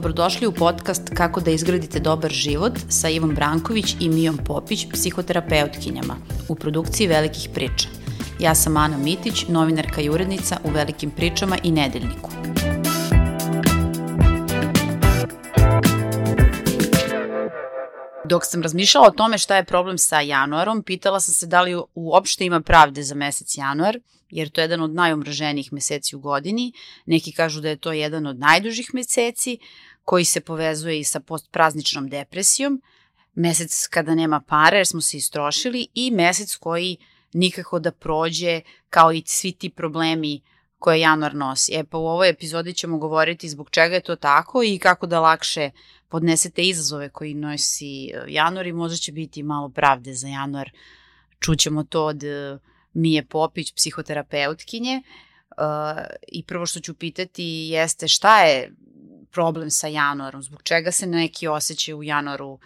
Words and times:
Dobrodošli 0.00 0.46
u 0.46 0.52
podcast 0.52 1.02
Kako 1.14 1.40
da 1.40 1.50
izgradite 1.50 2.00
dobar 2.00 2.30
život 2.30 2.72
sa 2.88 3.08
Ivom 3.08 3.34
Branković 3.34 3.96
i 4.00 4.08
Mijom 4.08 4.36
Popić, 4.36 4.86
psihoterapeutkinjama, 4.92 6.16
u 6.48 6.54
produkciji 6.54 7.06
Velikih 7.06 7.48
priča. 7.54 7.88
Ja 8.38 8.54
sam 8.54 8.76
Ana 8.76 8.96
Mitić, 8.96 9.48
novinarka 9.48 10.00
i 10.00 10.10
urednica 10.10 10.56
u 10.64 10.70
Velikim 10.70 11.10
pričama 11.10 11.58
i 11.62 11.72
Nedeljniku. 11.72 12.30
Dok 18.24 18.44
sam 18.44 18.62
razmišljala 18.62 19.06
o 19.06 19.16
tome 19.16 19.38
šta 19.38 19.56
je 19.56 19.64
problem 19.64 19.98
sa 19.98 20.20
januarom, 20.20 20.82
pitala 20.82 21.20
sam 21.20 21.34
se 21.34 21.46
da 21.46 21.62
li 21.62 21.82
uopšte 21.94 22.44
ima 22.44 22.60
pravde 22.60 23.02
za 23.02 23.14
mesec 23.14 23.58
januar, 23.58 23.98
jer 24.30 24.48
to 24.48 24.60
je 24.60 24.64
jedan 24.64 24.80
od 24.80 24.94
najumraženijih 24.94 25.72
meseci 25.72 26.16
u 26.16 26.20
godini. 26.20 26.72
Neki 27.06 27.32
kažu 27.32 27.60
da 27.60 27.68
je 27.68 27.76
to 27.76 27.92
jedan 27.92 28.26
od 28.26 28.38
najdužih 28.38 28.90
meseci, 28.94 29.58
koji 30.04 30.24
se 30.24 30.40
povezuje 30.40 31.00
i 31.00 31.04
sa 31.04 31.20
postprazničnom 31.20 32.08
depresijom, 32.08 32.82
mesec 33.34 33.86
kada 33.86 34.14
nema 34.14 34.40
para 34.40 34.76
jer 34.76 34.86
smo 34.86 35.00
se 35.00 35.16
istrošili 35.16 35.86
i 35.94 36.10
mesec 36.10 36.56
koji 36.56 36.96
nikako 37.32 37.78
da 37.78 37.92
prođe 37.92 38.60
kao 38.88 39.12
i 39.12 39.22
svi 39.26 39.52
ti 39.52 39.70
problemi 39.70 40.40
koje 40.78 41.00
januar 41.00 41.34
nosi. 41.34 41.72
E 41.74 41.84
pa 41.84 41.98
u 41.98 42.06
ovoj 42.06 42.28
epizodi 42.28 42.74
ćemo 42.74 42.98
govoriti 42.98 43.48
zbog 43.48 43.70
čega 43.70 43.94
je 43.94 44.00
to 44.00 44.16
tako 44.16 44.62
i 44.62 44.78
kako 44.78 45.06
da 45.06 45.20
lakše 45.20 45.70
podnesete 46.08 46.62
izazove 46.62 47.08
koji 47.08 47.34
nosi 47.34 48.10
e, 48.10 48.24
januar 48.28 48.66
i 48.66 48.72
možda 48.72 48.96
će 48.96 49.12
biti 49.12 49.42
malo 49.42 49.68
pravde 49.68 50.14
za 50.14 50.28
januar. 50.28 50.70
Čućemo 51.40 51.84
to 51.84 52.04
od 52.04 52.24
e, 52.24 52.58
Mije 52.92 53.24
Popić, 53.24 53.72
psihoterapeutkinje. 53.72 55.02
Uh, 55.50 55.64
I 56.28 56.42
prvo 56.42 56.66
što 56.66 56.80
ću 56.80 56.94
pitati 56.94 57.44
jeste 57.44 58.08
šta 58.08 58.42
je 58.42 58.72
problem 59.30 59.70
sa 59.70 59.86
januarom, 59.86 60.42
zbog 60.42 60.62
čega 60.62 60.92
se 60.92 61.06
neki 61.06 61.48
osjećaju 61.48 61.98
u 61.98 62.02
januaru 62.02 62.48
uh, 62.50 62.58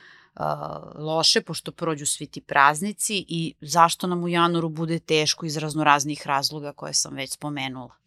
loše, 0.95 1.41
pošto 1.41 1.73
prođu 1.73 2.07
svi 2.07 2.27
ti 2.27 2.41
praznici 2.41 3.25
i 3.29 3.55
zašto 3.61 4.07
nam 4.07 4.25
u 4.25 4.29
januaru 4.29 4.69
bude 4.69 4.99
teško 4.99 5.47
iz 5.47 5.57
raznoraznih 5.57 6.27
razloga 6.27 6.73
koje 6.73 6.95
sam 6.95 7.15
već 7.15 7.33
spomenula. 7.33 8.04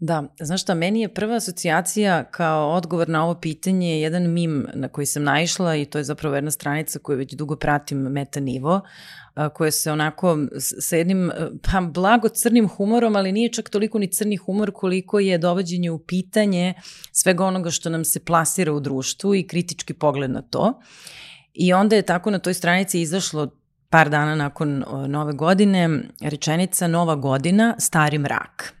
Da, 0.00 0.24
znaš 0.40 0.62
šta, 0.62 0.74
meni 0.74 1.00
je 1.00 1.14
prva 1.14 1.36
asocijacija 1.36 2.24
kao 2.24 2.70
odgovor 2.70 3.08
na 3.08 3.24
ovo 3.24 3.34
pitanje 3.34 4.00
jedan 4.00 4.32
mim 4.32 4.66
na 4.74 4.88
koji 4.88 5.06
sam 5.06 5.22
naišla 5.22 5.76
i 5.76 5.84
to 5.84 5.98
je 5.98 6.04
zapravo 6.04 6.34
jedna 6.34 6.50
stranica 6.50 6.98
koju 6.98 7.18
već 7.18 7.34
dugo 7.34 7.56
pratim 7.56 7.98
meta 7.98 8.40
nivo, 8.40 8.80
koja 9.54 9.70
se 9.70 9.92
onako 9.92 10.38
sa 10.58 10.96
jednim 10.96 11.30
pa, 11.62 11.80
blago 11.80 12.28
crnim 12.28 12.68
humorom, 12.68 13.16
ali 13.16 13.32
nije 13.32 13.52
čak 13.52 13.68
toliko 13.70 13.98
ni 13.98 14.12
crni 14.12 14.36
humor 14.36 14.72
koliko 14.74 15.18
je 15.18 15.38
dovođenje 15.38 15.90
u 15.90 15.98
pitanje 15.98 16.74
svega 17.12 17.44
onoga 17.44 17.70
što 17.70 17.90
nam 17.90 18.04
se 18.04 18.24
plasira 18.24 18.72
u 18.72 18.80
društvu 18.80 19.34
i 19.34 19.46
kritički 19.46 19.94
pogled 19.94 20.30
na 20.30 20.42
to. 20.42 20.80
I 21.54 21.72
onda 21.72 21.96
je 21.96 22.02
tako 22.02 22.30
na 22.30 22.38
toj 22.38 22.54
stranici 22.54 23.00
izašlo 23.00 23.50
par 23.90 24.10
dana 24.10 24.34
nakon 24.34 24.84
nove 25.08 25.32
godine 25.32 26.00
rečenica 26.20 26.88
Nova 26.88 27.16
godina, 27.16 27.74
stari 27.78 28.18
mrak. 28.18 28.75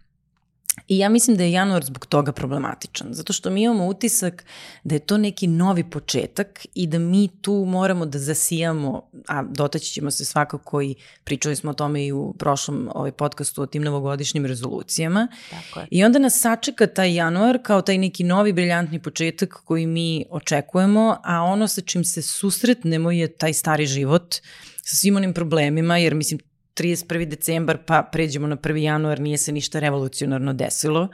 I 0.88 0.98
ja 0.98 1.08
mislim 1.08 1.36
da 1.36 1.44
je 1.44 1.52
januar 1.52 1.84
zbog 1.84 2.06
toga 2.06 2.32
problematičan, 2.32 3.08
zato 3.10 3.32
što 3.32 3.50
mi 3.50 3.62
imamo 3.62 3.86
utisak 3.86 4.44
da 4.84 4.94
je 4.94 4.98
to 4.98 5.18
neki 5.18 5.46
novi 5.46 5.90
početak 5.90 6.66
i 6.74 6.86
da 6.86 6.98
mi 6.98 7.28
tu 7.40 7.64
moramo 7.68 8.06
da 8.06 8.18
zasijamo, 8.18 9.02
a 9.28 9.42
dotaći 9.42 9.92
ćemo 9.92 10.10
se 10.10 10.24
svakako 10.24 10.82
i 10.82 10.94
pričali 11.24 11.56
smo 11.56 11.70
o 11.70 11.74
tome 11.74 12.06
i 12.06 12.12
u 12.12 12.34
prošlom 12.38 12.90
ovaj 12.94 13.12
podcastu 13.12 13.62
o 13.62 13.66
tim 13.66 13.82
novogodišnjim 13.82 14.46
rezolucijama. 14.46 15.28
Tako 15.50 15.80
je. 15.80 15.86
I 15.90 16.04
onda 16.04 16.18
nas 16.18 16.40
sačeka 16.40 16.86
taj 16.86 17.14
januar 17.14 17.58
kao 17.62 17.82
taj 17.82 17.98
neki 17.98 18.24
novi 18.24 18.52
briljantni 18.52 19.02
početak 19.02 19.54
koji 19.64 19.86
mi 19.86 20.24
očekujemo, 20.30 21.16
a 21.24 21.42
ono 21.42 21.68
sa 21.68 21.80
čim 21.80 22.04
se 22.04 22.22
susretnemo 22.22 23.10
je 23.10 23.28
taj 23.28 23.52
stari 23.52 23.86
život 23.86 24.34
sa 24.82 24.96
svim 24.96 25.16
onim 25.16 25.34
problemima, 25.34 25.98
jer 25.98 26.14
mislim 26.14 26.40
31. 26.76 27.28
decembar 27.28 27.78
pa 27.86 28.08
pređemo 28.12 28.46
na 28.46 28.56
1. 28.56 28.76
januar, 28.76 29.20
nije 29.20 29.38
se 29.38 29.52
ništa 29.52 29.78
revolucionarno 29.78 30.52
desilo. 30.52 31.08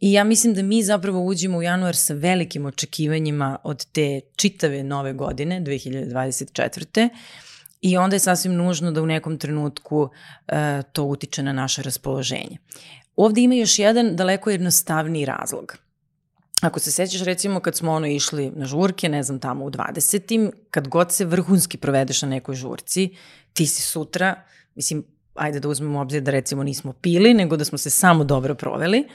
I 0.00 0.12
ja 0.12 0.24
mislim 0.24 0.54
da 0.54 0.62
mi 0.62 0.82
zapravo 0.82 1.24
uđemo 1.24 1.58
u 1.58 1.62
januar 1.62 1.96
sa 1.96 2.14
velikim 2.14 2.66
očekivanjima 2.66 3.58
od 3.64 3.84
te 3.92 4.20
čitave 4.36 4.82
nove 4.82 5.12
godine, 5.12 5.60
2024. 5.60 7.08
I 7.80 7.96
onda 7.96 8.16
je 8.16 8.20
sasvim 8.20 8.54
nužno 8.54 8.92
da 8.92 9.02
u 9.02 9.06
nekom 9.06 9.38
trenutku 9.38 10.02
uh, 10.02 10.10
to 10.92 11.04
utiče 11.04 11.42
na 11.42 11.52
naše 11.52 11.82
raspoloženje. 11.82 12.58
Ovde 13.16 13.40
ima 13.40 13.54
još 13.54 13.78
jedan 13.78 14.16
daleko 14.16 14.50
jednostavniji 14.50 15.24
razlog. 15.24 15.76
Ako 16.62 16.80
se 16.80 16.92
sećaš 16.92 17.20
recimo 17.20 17.60
kad 17.60 17.76
smo 17.76 17.92
ono 17.92 18.06
išli 18.06 18.52
na 18.56 18.66
žurke, 18.66 19.08
ne 19.08 19.22
znam 19.22 19.38
tamo 19.38 19.64
u 19.64 19.70
20. 19.70 20.50
kad 20.70 20.88
god 20.88 21.12
se 21.12 21.24
vrhunski 21.24 21.78
provedeš 21.78 22.22
na 22.22 22.28
nekoj 22.28 22.54
žurci, 22.54 23.16
ti 23.52 23.66
si 23.66 23.82
sutra 23.82 24.42
mislim, 24.74 25.04
ajde 25.34 25.60
da 25.60 25.68
uzmemo 25.68 26.00
obzir 26.00 26.22
da 26.22 26.30
recimo 26.30 26.62
nismo 26.62 26.92
pili, 26.92 27.34
nego 27.34 27.56
da 27.56 27.64
smo 27.64 27.78
se 27.78 27.90
samo 27.90 28.24
dobro 28.24 28.54
proveli, 28.54 29.08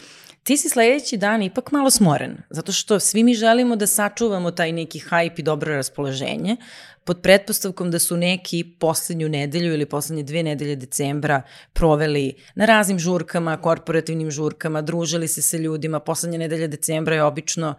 ti 0.43 0.57
si 0.57 0.69
sledeći 0.69 1.17
dan 1.17 1.43
ipak 1.43 1.71
malo 1.71 1.89
smoren, 1.89 2.37
zato 2.49 2.71
što 2.71 2.99
svi 2.99 3.23
mi 3.23 3.33
želimo 3.33 3.75
da 3.75 3.87
sačuvamo 3.87 4.51
taj 4.51 4.71
neki 4.71 4.99
hajp 4.99 5.39
i 5.39 5.43
dobro 5.43 5.75
raspoloženje, 5.75 6.57
pod 7.03 7.21
pretpostavkom 7.21 7.91
da 7.91 7.99
su 7.99 8.17
neki 8.17 8.63
poslednju 8.79 9.29
nedelju 9.29 9.73
ili 9.73 9.85
poslednje 9.85 10.23
dve 10.23 10.43
nedelje 10.43 10.75
decembra 10.75 11.41
proveli 11.73 12.33
na 12.55 12.65
raznim 12.65 12.99
žurkama, 12.99 13.57
korporativnim 13.61 14.31
žurkama, 14.31 14.81
družili 14.81 15.27
se 15.27 15.41
sa 15.41 15.57
ljudima, 15.57 15.99
poslednje 15.99 16.37
nedelje 16.37 16.67
decembra 16.67 17.15
je 17.15 17.23
obično 17.23 17.75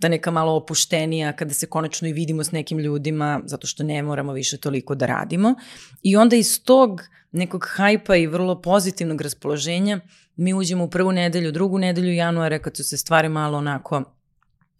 ta 0.00 0.08
neka 0.08 0.30
malo 0.30 0.52
opuštenija 0.52 1.32
kada 1.32 1.54
se 1.54 1.66
konačno 1.66 2.08
i 2.08 2.12
vidimo 2.12 2.44
s 2.44 2.52
nekim 2.52 2.78
ljudima 2.78 3.40
zato 3.44 3.66
što 3.66 3.82
ne 3.82 4.02
moramo 4.02 4.32
više 4.32 4.56
toliko 4.56 4.94
da 4.94 5.06
radimo 5.06 5.54
i 6.02 6.16
onda 6.16 6.36
iz 6.36 6.64
tog 6.64 7.02
nekog 7.32 7.66
hajpa 7.68 8.16
i 8.16 8.26
vrlo 8.26 8.62
pozitivnog 8.62 9.20
raspoloženja 9.20 10.00
mi 10.36 10.54
uđemo 10.54 10.84
u 10.84 10.90
prvu 10.90 11.12
nedelju, 11.12 11.52
drugu 11.52 11.78
nedelju 11.78 12.12
januara 12.12 12.58
kad 12.58 12.76
su 12.76 12.84
se 12.84 12.96
stvari 12.96 13.28
malo 13.28 13.58
onako 13.58 14.02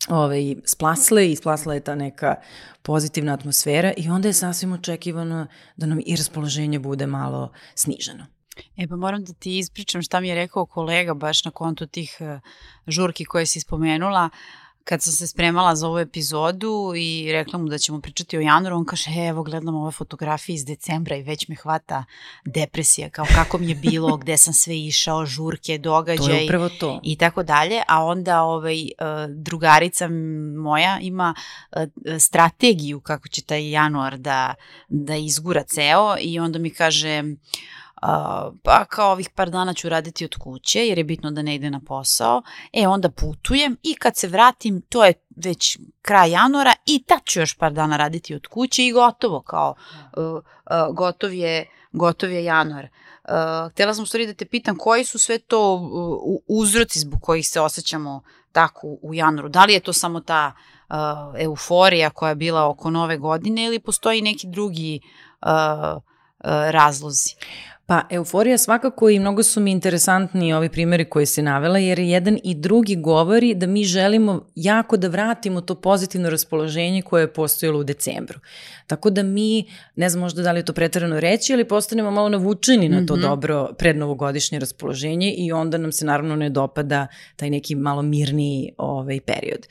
ovaj, 0.08 0.56
splasle 0.64 1.30
i 1.30 1.36
splasla 1.36 1.74
je 1.74 1.80
ta 1.80 1.94
neka 1.94 2.34
pozitivna 2.82 3.34
atmosfera 3.34 3.92
i 3.96 4.08
onda 4.08 4.28
je 4.28 4.32
sasvim 4.32 4.72
očekivano 4.72 5.46
da 5.76 5.86
nam 5.86 6.00
i 6.06 6.16
raspoloženje 6.16 6.78
bude 6.78 7.06
malo 7.06 7.52
sniženo. 7.74 8.26
E 8.76 8.86
pa 8.88 8.96
moram 8.96 9.24
da 9.24 9.32
ti 9.32 9.58
ispričam 9.58 10.02
šta 10.02 10.20
mi 10.20 10.28
je 10.28 10.34
rekao 10.34 10.66
kolega 10.66 11.14
baš 11.14 11.44
na 11.44 11.50
kontu 11.50 11.86
tih 11.86 12.16
uh, 12.20 12.40
žurki 12.86 13.24
koje 13.24 13.46
si 13.46 13.60
spomenula. 13.60 14.30
Uh, 14.32 14.63
kad 14.84 15.02
sam 15.02 15.12
se 15.12 15.26
spremala 15.26 15.76
za 15.76 15.88
ovu 15.88 15.98
epizodu 15.98 16.92
i 16.96 17.32
rekla 17.32 17.58
mu 17.58 17.68
da 17.68 17.78
ćemo 17.78 18.00
pričati 18.00 18.38
o 18.38 18.40
januaru, 18.40 18.76
on 18.76 18.84
kaže, 18.84 19.10
evo 19.28 19.42
gledam 19.42 19.74
ove 19.74 19.92
fotografije 19.92 20.54
iz 20.54 20.64
decembra 20.64 21.16
i 21.16 21.22
već 21.22 21.48
me 21.48 21.54
hvata 21.54 22.04
depresija, 22.44 23.10
kao 23.10 23.26
kako 23.34 23.58
mi 23.58 23.68
je 23.68 23.74
bilo, 23.74 24.16
gde 24.22 24.36
sam 24.36 24.54
sve 24.54 24.78
išao, 24.78 25.26
žurke, 25.26 25.78
događaj. 25.78 26.26
To 26.26 26.32
je 26.32 26.44
upravo 26.44 26.68
to. 26.68 27.00
I 27.02 27.16
tako 27.16 27.42
dalje, 27.42 27.82
a 27.88 28.04
onda 28.04 28.42
ovaj, 28.42 28.82
e, 28.82 28.90
drugarica 29.28 30.08
moja 30.56 30.98
ima 31.00 31.34
e, 31.72 31.86
strategiju 32.18 33.00
kako 33.00 33.28
će 33.28 33.42
taj 33.42 33.70
januar 33.70 34.18
da, 34.18 34.54
da 34.88 35.16
izgura 35.16 35.62
ceo 35.62 36.16
i 36.20 36.38
onda 36.38 36.58
mi 36.58 36.70
kaže, 36.70 37.22
pa 38.62 38.84
kao 38.84 39.12
ovih 39.12 39.30
par 39.30 39.50
dana 39.50 39.74
ću 39.74 39.88
raditi 39.88 40.24
od 40.24 40.34
kuće 40.36 40.86
jer 40.86 40.98
je 40.98 41.04
bitno 41.04 41.30
da 41.30 41.42
ne 41.42 41.54
ide 41.54 41.70
na 41.70 41.80
posao, 41.86 42.42
e 42.72 42.88
onda 42.88 43.10
putujem 43.10 43.76
i 43.82 43.94
kad 43.94 44.16
se 44.16 44.28
vratim 44.28 44.80
to 44.80 45.04
je 45.04 45.12
već 45.36 45.78
kraj 46.02 46.30
januara 46.30 46.74
i 46.86 47.04
tad 47.06 47.18
ću 47.24 47.40
još 47.40 47.54
par 47.54 47.72
dana 47.72 47.96
raditi 47.96 48.34
od 48.34 48.46
kuće 48.46 48.86
i 48.86 48.92
gotovo 48.92 49.42
kao 49.42 49.74
uh, 50.16 50.24
uh, 50.24 50.94
gotov 50.96 51.34
je 51.34 51.66
gotov 51.92 52.30
je 52.30 52.44
januar. 52.44 52.84
Uh, 52.84 53.72
htela 53.72 53.94
sam 53.94 54.02
u 54.02 54.06
stvari 54.06 54.26
da 54.26 54.34
te 54.34 54.44
pitam 54.44 54.76
koji 54.76 55.04
su 55.04 55.18
sve 55.18 55.38
to 55.38 55.74
uh, 55.74 56.40
uzroci 56.48 56.98
zbog 56.98 57.20
kojih 57.22 57.48
se 57.48 57.60
osjećamo 57.60 58.22
tako 58.52 58.86
u 59.02 59.14
januaru. 59.14 59.48
Da 59.48 59.64
li 59.64 59.72
je 59.72 59.80
to 59.80 59.92
samo 59.92 60.20
ta 60.20 60.52
uh, 60.88 60.96
euforija 61.38 62.10
koja 62.10 62.28
je 62.28 62.34
bila 62.34 62.68
oko 62.68 62.90
nove 62.90 63.18
godine 63.18 63.64
ili 63.64 63.80
postoji 63.80 64.22
neki 64.22 64.46
drugi 64.46 65.00
uh, 65.42 65.50
uh, 65.96 66.00
razlozi? 66.70 67.34
Pa, 67.86 68.02
euforija 68.10 68.58
svakako 68.58 69.10
i 69.10 69.18
mnogo 69.18 69.42
su 69.42 69.60
mi 69.60 69.70
interesantni 69.70 70.52
ovi 70.54 70.68
primjeri 70.68 71.04
koje 71.04 71.26
se 71.26 71.42
navela, 71.42 71.78
jer 71.78 71.98
jedan 71.98 72.38
i 72.44 72.54
drugi 72.54 72.96
govori 72.96 73.54
da 73.54 73.66
mi 73.66 73.84
želimo 73.84 74.46
jako 74.54 74.96
da 74.96 75.08
vratimo 75.08 75.60
to 75.60 75.74
pozitivno 75.74 76.30
raspoloženje 76.30 77.02
koje 77.02 77.22
je 77.22 77.32
postojalo 77.32 77.80
u 77.80 77.84
decembru. 77.84 78.38
Tako 78.86 79.10
da 79.10 79.22
mi, 79.22 79.64
ne 79.96 80.08
znam 80.08 80.20
možda 80.20 80.42
da 80.42 80.52
li 80.52 80.58
je 80.58 80.64
to 80.64 80.72
pretarano 80.72 81.20
reći, 81.20 81.52
ali 81.52 81.68
postanemo 81.68 82.10
malo 82.10 82.28
navučeni 82.28 82.88
na 82.88 83.06
to 83.06 83.16
mm 83.16 83.18
-hmm. 83.18 83.22
dobro 83.22 83.72
prednovogodišnje 83.78 84.58
raspoloženje 84.58 85.32
i 85.32 85.52
onda 85.52 85.78
nam 85.78 85.92
se 85.92 86.04
naravno 86.04 86.36
ne 86.36 86.50
dopada 86.50 87.06
taj 87.36 87.50
neki 87.50 87.74
malo 87.74 88.02
mirniji 88.02 88.72
ovaj 88.78 89.20
period. 89.20 89.66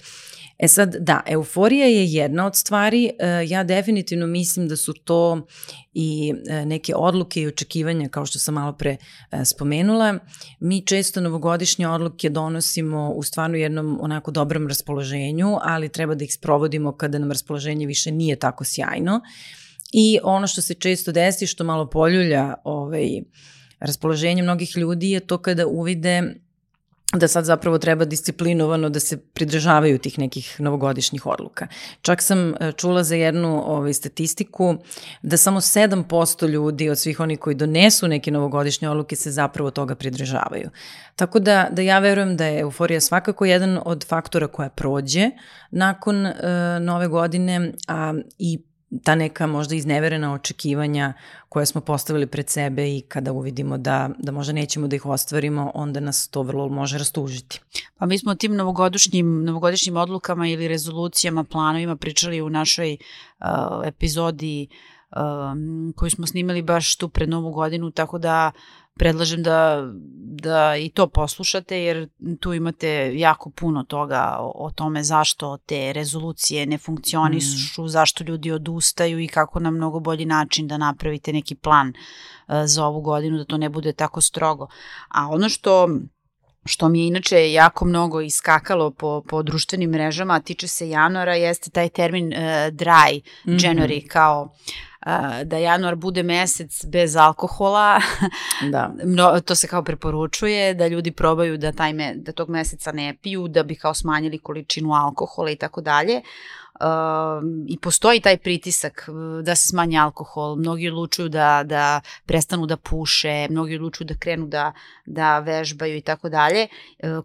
E 0.64 0.68
sad, 0.68 0.96
da, 1.00 1.22
euforija 1.28 1.86
je 1.86 2.06
jedna 2.06 2.46
od 2.46 2.56
stvari, 2.56 3.12
e, 3.20 3.46
ja 3.48 3.64
definitivno 3.64 4.28
mislim 4.28 4.68
da 4.68 4.76
su 4.76 4.94
to 4.94 5.48
i 5.94 6.34
e, 6.48 6.66
neke 6.66 6.96
odluke 6.96 7.42
i 7.42 7.48
očekivanja, 7.48 8.10
kao 8.10 8.26
što 8.26 8.40
sam 8.40 8.54
malo 8.54 8.74
pre 8.74 8.98
e, 9.32 9.46
spomenula. 9.46 10.20
Mi 10.60 10.86
često 10.86 11.22
novogodišnje 11.22 11.88
odluke 11.88 12.30
donosimo 12.30 13.12
u 13.16 13.24
stvarno 13.24 13.58
jednom 13.58 13.98
onako 14.02 14.32
dobrom 14.32 14.68
raspoloženju, 14.68 15.58
ali 15.62 15.90
treba 15.90 16.16
da 16.16 16.24
ih 16.24 16.34
sprovodimo 16.34 16.98
kada 16.98 17.20
nam 17.20 17.32
raspoloženje 17.32 17.86
više 17.88 18.12
nije 18.12 18.36
tako 18.36 18.64
sjajno. 18.64 19.22
I 19.94 20.20
ono 20.24 20.48
što 20.48 20.62
se 20.62 20.74
često 20.74 21.12
desi, 21.12 21.48
što 21.48 21.64
malo 21.64 21.90
poljulja 21.90 22.54
ovaj, 22.64 23.22
raspoloženje 23.80 24.44
mnogih 24.44 24.78
ljudi 24.78 25.12
je 25.12 25.20
to 25.20 25.38
kada 25.38 25.68
uvide 25.68 26.43
da 27.14 27.28
sad 27.28 27.46
zapravo 27.46 27.78
treba 27.78 28.06
disciplinovano 28.06 28.90
da 28.90 29.00
se 29.00 29.18
pridržavaju 29.18 29.98
tih 29.98 30.20
nekih 30.20 30.56
novogodišnjih 30.60 31.26
odluka. 31.26 31.68
Čak 32.02 32.22
sam 32.22 32.54
e, 32.54 32.72
čula 32.72 33.04
za 33.04 33.16
jednu 33.16 33.64
ovaj, 33.66 33.94
statistiku 33.94 34.76
da 35.22 35.38
samo 35.38 35.62
7% 35.62 36.48
ljudi 36.48 36.90
od 36.90 37.00
svih 37.00 37.20
onih 37.20 37.40
koji 37.40 37.56
donesu 37.56 38.08
neke 38.08 38.32
novogodišnje 38.32 38.90
odluke 38.90 39.16
se 39.16 39.32
zapravo 39.32 39.72
toga 39.72 39.96
pridržavaju. 39.96 40.70
Tako 41.16 41.40
da, 41.40 41.68
da 41.72 41.82
ja 41.82 42.00
verujem 42.00 42.38
da 42.38 42.46
je 42.46 42.60
euforija 42.60 43.02
svakako 43.02 43.46
jedan 43.46 43.80
od 43.86 44.06
faktora 44.08 44.48
koja 44.48 44.70
prođe 44.70 45.30
nakon 45.72 46.26
uh, 46.26 46.34
nove 46.82 47.08
godine, 47.08 47.72
a 47.88 48.14
i 48.38 48.60
ta 49.04 49.16
neka 49.16 49.48
možda 49.48 49.76
izneverena 49.76 50.34
očekivanja 50.34 51.14
koje 51.50 51.66
smo 51.66 51.82
postavili 51.82 52.28
pred 52.28 52.50
sebe 52.50 52.98
i 52.98 53.02
kada 53.02 53.32
uvidimo 53.32 53.78
da, 53.78 54.10
da 54.18 54.32
možda 54.32 54.54
nećemo 54.54 54.88
da 54.88 54.96
ih 54.96 55.06
ostvarimo, 55.06 55.72
onda 55.74 56.00
nas 56.00 56.28
to 56.28 56.42
vrlo 56.42 56.70
može 56.70 56.98
rastužiti. 56.98 57.62
Pa 57.98 58.06
mi 58.06 58.20
smo 58.20 58.36
tim 58.36 58.56
novogodišnjim, 58.56 59.44
novogodišnjim 59.44 59.98
odlukama 59.98 60.48
ili 60.48 60.68
rezolucijama, 60.68 61.44
planovima 61.44 61.96
pričali 61.96 62.42
u 62.42 62.50
našoj 62.50 62.98
uh, 63.40 63.48
epizodi 63.86 64.68
um, 65.16 65.94
koju 65.96 66.10
smo 66.10 66.28
snimali 66.28 66.62
baš 66.62 66.96
tu 66.96 67.10
pred 67.10 67.30
novu 67.30 67.52
godinu, 67.52 67.92
tako 67.92 68.18
da 68.18 68.52
predlažem 68.96 69.44
da, 69.44 69.90
da 70.16 70.76
i 70.78 70.90
to 70.90 71.08
poslušate 71.08 71.84
jer 71.84 72.10
tu 72.40 72.54
imate 72.54 73.12
jako 73.16 73.50
puno 73.50 73.84
toga 73.84 74.38
o, 74.40 74.66
o 74.66 74.72
tome 74.72 75.04
zašto 75.04 75.58
te 75.58 75.94
rezolucije 75.94 76.66
ne 76.66 76.78
funkcionišu, 76.78 77.84
mm. 77.84 77.88
zašto 77.88 78.24
ljudi 78.24 78.52
odustaju 78.52 79.20
i 79.20 79.28
kako 79.28 79.60
na 79.60 79.72
mnogo 79.72 80.00
bolji 80.00 80.26
način 80.26 80.68
da 80.68 80.78
napravite 80.78 81.34
neki 81.34 81.56
plan 81.56 81.88
uh, 81.88 82.56
za 82.66 82.86
ovu 82.86 83.02
godinu, 83.02 83.38
da 83.38 83.46
to 83.46 83.58
ne 83.58 83.70
bude 83.70 83.94
tako 83.94 84.22
strogo. 84.22 84.68
A 85.08 85.28
ono 85.28 85.50
što 85.50 85.88
što 86.66 86.90
mi 86.90 87.00
je 87.00 87.08
inače 87.08 87.52
jako 87.52 87.86
mnogo 87.86 88.22
iskakalo 88.22 88.92
po, 88.92 89.22
po 89.28 89.44
društvenim 89.44 89.90
mrežama, 89.90 90.34
a 90.34 90.40
tiče 90.40 90.68
se 90.68 90.90
januara, 90.90 91.36
jeste 91.36 91.70
taj 91.70 91.90
termin 91.90 92.28
uh, 92.28 92.40
dry 92.72 93.22
January, 93.46 94.04
mm 94.04 94.06
-hmm. 94.06 94.08
kao 94.08 94.54
da 95.44 95.58
januar 95.58 95.96
bude 95.96 96.24
mesec 96.24 96.86
bez 96.86 97.16
alkohola. 97.16 98.02
Da. 98.72 98.94
no, 99.18 99.42
to 99.42 99.56
se 99.56 99.68
kao 99.68 99.84
preporučuje 99.84 100.74
da 100.74 100.88
ljudi 100.88 101.12
probaju 101.12 101.58
da 101.58 101.72
taj 101.72 101.94
me, 101.94 102.14
da 102.16 102.32
tog 102.32 102.50
meseca 102.50 102.92
ne 102.92 103.18
piju 103.22 103.48
da 103.48 103.64
bi 103.64 103.76
kao 103.76 103.94
smanjili 103.94 104.38
količinu 104.38 104.94
alkohola 104.94 105.52
i 105.52 105.56
tako 105.56 105.82
dalje. 105.82 106.18
Uh, 106.18 106.24
i 107.68 107.78
postoji 107.78 108.20
taj 108.20 108.38
pritisak 108.38 109.10
da 109.44 109.56
se 109.56 109.68
smanji 109.68 109.98
alkohol, 109.98 110.56
mnogi 110.56 110.90
odlučuju 110.90 111.30
da, 111.30 111.64
da 111.66 112.02
prestanu 112.26 112.66
da 112.66 112.78
puše, 112.78 113.48
mnogi 113.50 113.76
odlučuju 113.76 114.08
da 114.08 114.18
krenu 114.18 114.48
da, 114.48 114.74
da 115.06 115.40
vežbaju 115.40 115.98
i 115.98 116.02
tako 116.02 116.30
dalje. 116.30 116.68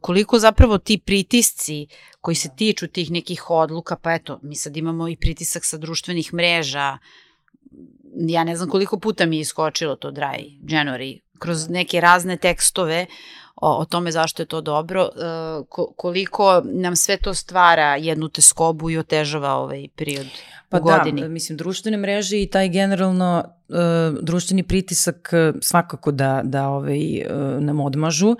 Koliko 0.00 0.38
zapravo 0.38 0.78
ti 0.78 0.98
pritisci 0.98 1.86
koji 2.20 2.34
se 2.34 2.48
tiču 2.56 2.86
tih 2.86 3.10
nekih 3.10 3.50
odluka, 3.50 3.96
pa 3.96 4.14
eto, 4.14 4.40
mi 4.42 4.56
sad 4.56 4.76
imamo 4.76 5.08
i 5.08 5.16
pritisak 5.16 5.64
sa 5.64 5.76
društvenih 5.76 6.34
mreža, 6.34 6.98
ja 8.14 8.44
ne 8.44 8.56
znam 8.56 8.68
koliko 8.68 8.98
puta 8.98 9.26
mi 9.26 9.36
je 9.36 9.40
iskočilo 9.40 9.96
to 9.96 10.10
Dry 10.10 10.58
January 10.62 11.20
kroz 11.38 11.68
neke 11.68 12.00
razne 12.00 12.36
tekstove 12.36 13.06
o, 13.60 13.78
o 13.78 13.84
tome 13.84 14.12
zašto 14.12 14.43
je 14.43 14.46
to 14.46 14.60
dobro, 14.60 15.08
uh, 15.70 15.88
koliko 15.96 16.62
nam 16.64 16.96
sve 16.96 17.16
to 17.16 17.34
stvara 17.34 17.96
jednu 17.96 18.28
teskobu 18.28 18.90
i 18.90 18.99
otežava 18.99 19.55
ovaj 19.55 19.88
period 19.96 20.26
pa 20.69 20.79
u 20.79 20.81
godini. 20.81 21.20
Da, 21.20 21.29
mislim, 21.29 21.56
društvene 21.56 21.97
mreže 21.97 22.43
i 22.43 22.50
taj 22.50 22.69
generalno 22.69 23.44
uh, 23.69 24.19
društveni 24.23 24.62
pritisak 24.62 25.31
uh, 25.32 25.56
svakako 25.61 26.12
da, 26.12 26.41
da 26.44 26.69
ovaj, 26.69 27.20
uh, 27.20 27.62
nam 27.62 27.81
odmažu 27.81 28.37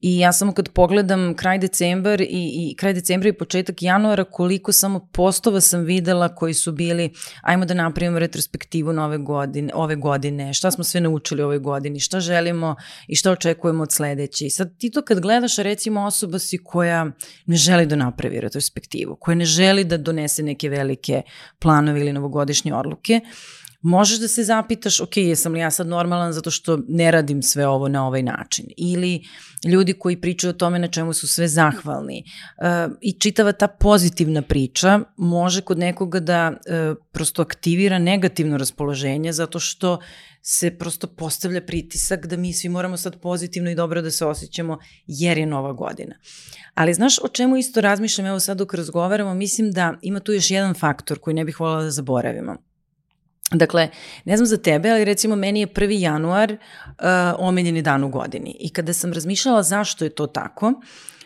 i 0.00 0.18
ja 0.18 0.32
samo 0.32 0.52
kad 0.52 0.68
pogledam 0.68 1.34
kraj 1.34 1.58
decembar 1.58 2.20
i, 2.20 2.26
i 2.30 2.74
kraj 2.78 2.92
decembra 2.94 3.28
i 3.28 3.32
početak 3.32 3.82
januara 3.82 4.24
koliko 4.24 4.72
samo 4.72 5.08
postova 5.12 5.60
sam 5.60 5.84
videla 5.84 6.34
koji 6.34 6.54
su 6.54 6.72
bili 6.72 7.10
ajmo 7.42 7.64
da 7.64 7.74
napravimo 7.74 8.18
retrospektivu 8.18 8.92
nove 8.92 9.18
godine, 9.18 9.72
ove 9.74 9.96
godine, 9.96 10.54
šta 10.54 10.70
smo 10.70 10.84
sve 10.84 11.00
naučili 11.00 11.42
ove 11.42 11.58
godini, 11.58 12.00
šta 12.00 12.20
želimo 12.20 12.76
i 13.08 13.14
šta 13.14 13.32
očekujemo 13.32 13.82
od 13.82 13.92
sledeće. 13.92 14.46
I 14.46 14.50
sad 14.50 14.78
ti 14.78 14.90
to 14.90 15.02
kad 15.02 15.20
gledaš, 15.20 15.56
recimo 15.56 16.04
osoba 16.04 16.38
si 16.38 16.58
koja 16.64 17.04
ne 17.46 17.56
želi 17.56 17.86
da 17.86 17.96
napravi 17.96 18.40
retrospektivu, 18.40 19.16
koja 19.20 19.34
ne 19.34 19.44
želi 19.44 19.84
da 19.84 19.96
donese 19.96 20.42
neke 20.42 20.68
velike 20.68 21.22
planove 21.58 21.67
ili 21.96 22.12
novogodišnje 22.12 22.74
odluke, 22.74 23.20
možeš 23.82 24.18
da 24.18 24.28
se 24.28 24.44
zapitaš, 24.44 25.00
ok, 25.00 25.16
jesam 25.16 25.52
li 25.52 25.60
ja 25.60 25.70
sad 25.70 25.86
normalan 25.86 26.32
zato 26.32 26.50
što 26.50 26.78
ne 26.88 27.10
radim 27.10 27.42
sve 27.42 27.66
ovo 27.66 27.88
na 27.88 28.06
ovaj 28.06 28.22
način. 28.22 28.66
Ili 28.76 29.22
ljudi 29.64 29.92
koji 29.92 30.20
pričaju 30.20 30.50
o 30.50 30.56
tome 30.56 30.78
na 30.78 30.88
čemu 30.88 31.12
su 31.12 31.28
sve 31.28 31.48
zahvalni. 31.48 32.24
Uh, 32.26 32.92
I 33.00 33.12
čitava 33.12 33.52
ta 33.52 33.66
pozitivna 33.66 34.42
priča 34.42 35.00
može 35.16 35.60
kod 35.60 35.78
nekoga 35.78 36.20
da 36.20 36.50
uh, 36.50 36.96
prosto 37.12 37.42
aktivira 37.42 37.98
negativno 37.98 38.56
raspoloženje 38.56 39.32
zato 39.32 39.58
što 39.58 39.98
se 40.42 40.78
prosto 40.78 41.06
postavlja 41.06 41.60
pritisak 41.60 42.26
da 42.26 42.36
mi 42.36 42.52
svi 42.52 42.68
moramo 42.68 42.96
sad 42.96 43.20
pozitivno 43.20 43.70
i 43.70 43.74
dobro 43.74 44.02
da 44.02 44.10
se 44.10 44.26
osjećamo 44.26 44.78
jer 45.06 45.38
je 45.38 45.46
nova 45.46 45.72
godina. 45.72 46.14
Ali 46.74 46.94
znaš 46.94 47.18
o 47.18 47.28
čemu 47.28 47.56
isto 47.56 47.80
razmišljam, 47.80 48.26
evo 48.26 48.40
sad 48.40 48.58
dok 48.58 48.74
razgovaramo, 48.74 49.34
mislim 49.34 49.72
da 49.72 49.94
ima 50.02 50.20
tu 50.20 50.32
još 50.32 50.50
jedan 50.50 50.74
faktor 50.74 51.18
koji 51.18 51.34
ne 51.34 51.44
bih 51.44 51.60
volala 51.60 51.82
da 51.82 51.90
zaboravimo. 51.90 52.56
Dakle, 53.52 53.88
ne 54.24 54.36
znam 54.36 54.46
za 54.46 54.56
tebe, 54.56 54.90
ali 54.90 55.04
recimo 55.04 55.36
meni 55.36 55.60
je 55.60 55.66
1. 55.66 56.00
januar 56.00 56.52
uh, 56.52 56.96
omiljeni 57.38 57.82
dan 57.82 58.04
u 58.04 58.08
godini. 58.08 58.56
I 58.60 58.70
kada 58.72 58.92
sam 58.92 59.12
razmišljala 59.12 59.62
zašto 59.62 60.04
je 60.04 60.10
to 60.10 60.26
tako, 60.26 60.72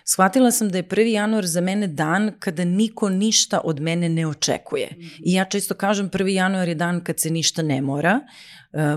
shvatila 0.04 0.50
sam 0.50 0.68
da 0.68 0.78
je 0.78 0.88
1. 0.88 1.06
januar 1.06 1.46
za 1.46 1.60
mene 1.60 1.86
dan 1.86 2.32
kada 2.38 2.64
niko 2.64 3.08
ništa 3.08 3.60
od 3.64 3.80
mene 3.80 4.08
ne 4.08 4.26
očekuje. 4.26 4.88
I 5.24 5.32
ja 5.32 5.44
često 5.44 5.74
kažem 5.74 6.10
1. 6.10 6.26
januar 6.26 6.68
je 6.68 6.74
dan 6.74 7.04
kad 7.04 7.20
se 7.20 7.30
ništa 7.30 7.62
ne 7.62 7.80
mora, 7.80 8.20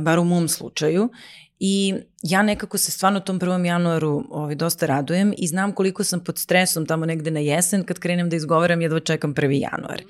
bar 0.02 0.20
u 0.20 0.24
mom 0.24 0.48
slučaju. 0.48 1.10
I 1.60 1.94
ja 2.24 2.44
nekako 2.44 2.78
se 2.78 2.92
stvarno 2.92 3.20
tom 3.20 3.40
1. 3.40 3.66
januaru 3.66 4.24
ovaj, 4.30 4.56
dosta 4.56 4.86
radujem 4.86 5.34
i 5.38 5.48
znam 5.48 5.72
koliko 5.72 6.04
sam 6.04 6.20
pod 6.20 6.38
stresom 6.38 6.86
tamo 6.86 7.06
negde 7.06 7.32
na 7.32 7.40
jesen 7.40 7.84
kad 7.84 8.00
krenem 8.00 8.30
da 8.30 8.36
izgovaram 8.36 8.82
jedva 8.82 9.00
čekam 9.00 9.34
1. 9.34 9.62
januar. 9.72 10.04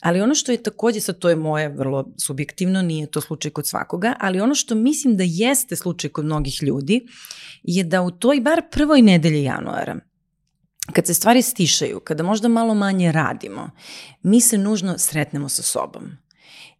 Ali 0.00 0.20
ono 0.20 0.34
što 0.34 0.52
je 0.52 0.62
takođe, 0.62 1.00
sad 1.00 1.18
to 1.18 1.28
je 1.28 1.36
moje 1.36 1.68
vrlo 1.68 2.12
subjektivno, 2.18 2.82
nije 2.82 3.06
to 3.06 3.20
slučaj 3.20 3.50
kod 3.50 3.66
svakoga, 3.66 4.14
ali 4.20 4.40
ono 4.40 4.54
što 4.54 4.74
mislim 4.74 5.16
da 5.16 5.24
jeste 5.26 5.76
slučaj 5.76 6.10
kod 6.10 6.24
mnogih 6.24 6.62
ljudi 6.62 7.06
je 7.62 7.84
da 7.84 8.02
u 8.02 8.10
toj 8.10 8.40
bar 8.40 8.62
prvoj 8.70 9.02
nedelji 9.02 9.42
januara, 9.42 9.96
kad 10.92 11.06
se 11.06 11.14
stvari 11.14 11.42
stišaju, 11.42 12.00
kada 12.00 12.22
možda 12.22 12.48
malo 12.48 12.74
manje 12.74 13.12
radimo, 13.12 13.70
mi 14.22 14.40
se 14.40 14.58
nužno 14.58 14.98
sretnemo 14.98 15.48
sa 15.48 15.62
sobom. 15.62 16.10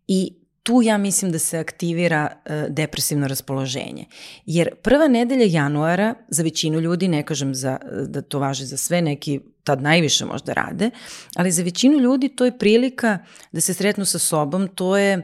I 0.06 0.39
tu 0.62 0.82
ja 0.82 0.98
mislim 0.98 1.32
da 1.32 1.38
se 1.38 1.58
aktivira 1.58 2.32
uh, 2.32 2.52
depresivno 2.68 3.28
raspoloženje. 3.28 4.04
Jer 4.46 4.74
prva 4.82 5.08
nedelja 5.08 5.46
januara, 5.48 6.14
za 6.28 6.42
većinu 6.42 6.80
ljudi, 6.80 7.08
ne 7.08 7.22
kažem 7.22 7.54
za, 7.54 7.78
da 8.08 8.22
to 8.22 8.38
važi 8.38 8.66
za 8.66 8.76
sve, 8.76 9.02
neki 9.02 9.40
tad 9.64 9.82
najviše 9.82 10.24
možda 10.24 10.52
rade, 10.52 10.90
ali 11.36 11.50
za 11.50 11.62
većinu 11.62 11.98
ljudi 11.98 12.28
to 12.28 12.44
je 12.44 12.58
prilika 12.58 13.18
da 13.52 13.60
se 13.60 13.74
sretnu 13.74 14.04
sa 14.04 14.18
sobom, 14.18 14.68
to 14.68 14.96
je 14.96 15.16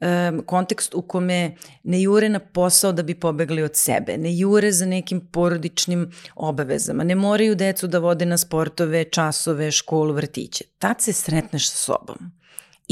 um, 0.00 0.42
kontekst 0.46 0.94
u 0.94 1.02
kome 1.02 1.56
ne 1.82 2.02
jure 2.02 2.28
na 2.28 2.38
posao 2.38 2.92
da 2.92 3.02
bi 3.02 3.14
pobegli 3.14 3.62
od 3.62 3.76
sebe, 3.76 4.16
ne 4.18 4.38
jure 4.38 4.72
za 4.72 4.86
nekim 4.86 5.20
porodičnim 5.20 6.10
obavezama, 6.34 7.04
ne 7.04 7.14
moraju 7.14 7.54
decu 7.54 7.86
da 7.86 7.98
vode 7.98 8.26
na 8.26 8.38
sportove, 8.38 9.04
časove, 9.04 9.70
školu, 9.70 10.12
vrtiće. 10.14 10.64
Tad 10.78 11.00
se 11.00 11.12
sretneš 11.12 11.70
sa 11.70 11.76
sobom. 11.76 12.16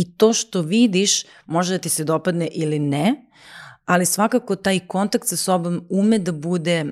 I 0.01 0.05
to 0.17 0.33
što 0.33 0.63
vidiš 0.63 1.25
može 1.47 1.73
da 1.73 1.79
ti 1.79 1.89
se 1.89 2.05
dopadne 2.05 2.49
ili 2.53 2.79
ne, 2.79 3.15
ali 3.85 4.07
svakako 4.07 4.57
taj 4.57 4.79
kontakt 4.79 5.29
sa 5.29 5.37
sobom 5.37 5.83
ume 5.91 6.19
da 6.19 6.33
bude 6.33 6.85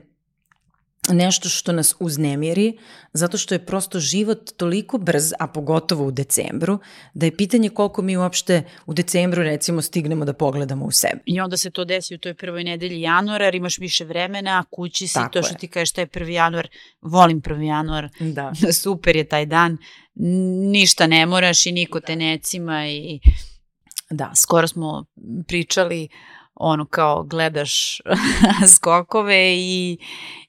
nešto 1.15 1.49
što 1.49 1.73
nas 1.73 1.95
uznemiri, 2.01 2.79
zato 3.13 3.39
što 3.39 3.55
je 3.55 3.67
prosto 3.67 4.01
život 4.01 4.51
toliko 4.57 4.99
brz, 4.99 5.33
a 5.39 5.47
pogotovo 5.47 6.07
u 6.07 6.11
decembru, 6.11 6.79
da 7.15 7.27
je 7.27 7.37
pitanje 7.37 7.69
koliko 7.69 8.03
mi 8.03 8.17
uopšte 8.17 8.63
u 8.87 8.95
decembru 8.95 9.43
recimo 9.43 9.83
stignemo 9.83 10.25
da 10.25 10.33
pogledamo 10.33 10.85
u 10.85 10.91
sebe. 10.91 11.21
I 11.27 11.41
onda 11.41 11.57
se 11.57 11.71
to 11.71 11.85
desi 11.85 12.15
u 12.15 12.19
toj 12.19 12.35
prvoj 12.35 12.65
nedelji 12.65 13.01
januara, 13.01 13.45
jer 13.45 13.55
imaš 13.55 13.79
više 13.79 14.05
vremena, 14.05 14.65
kući 14.71 15.07
si, 15.09 15.15
Tako 15.15 15.33
to 15.33 15.43
što 15.43 15.55
je. 15.55 15.59
ti 15.59 15.69
kažeš 15.69 15.93
taj 15.93 16.07
prvi 16.07 16.35
januar, 16.35 16.69
volim 17.01 17.41
prvi 17.41 17.67
januar, 17.67 18.09
da. 18.21 18.53
super 18.83 19.17
je 19.17 19.29
taj 19.29 19.47
dan, 19.47 19.79
ništa 20.71 21.07
ne 21.07 21.27
moraš 21.27 21.67
i 21.67 21.73
niko 21.73 22.01
te 22.01 22.17
necima 22.17 22.89
i 22.89 23.21
da. 24.11 24.33
skoro 24.35 24.69
smo 24.69 25.05
pričali 25.49 26.09
ono 26.61 26.85
kao 26.85 27.23
gledaš 27.23 28.01
skokove 28.75 29.57
i, 29.57 29.99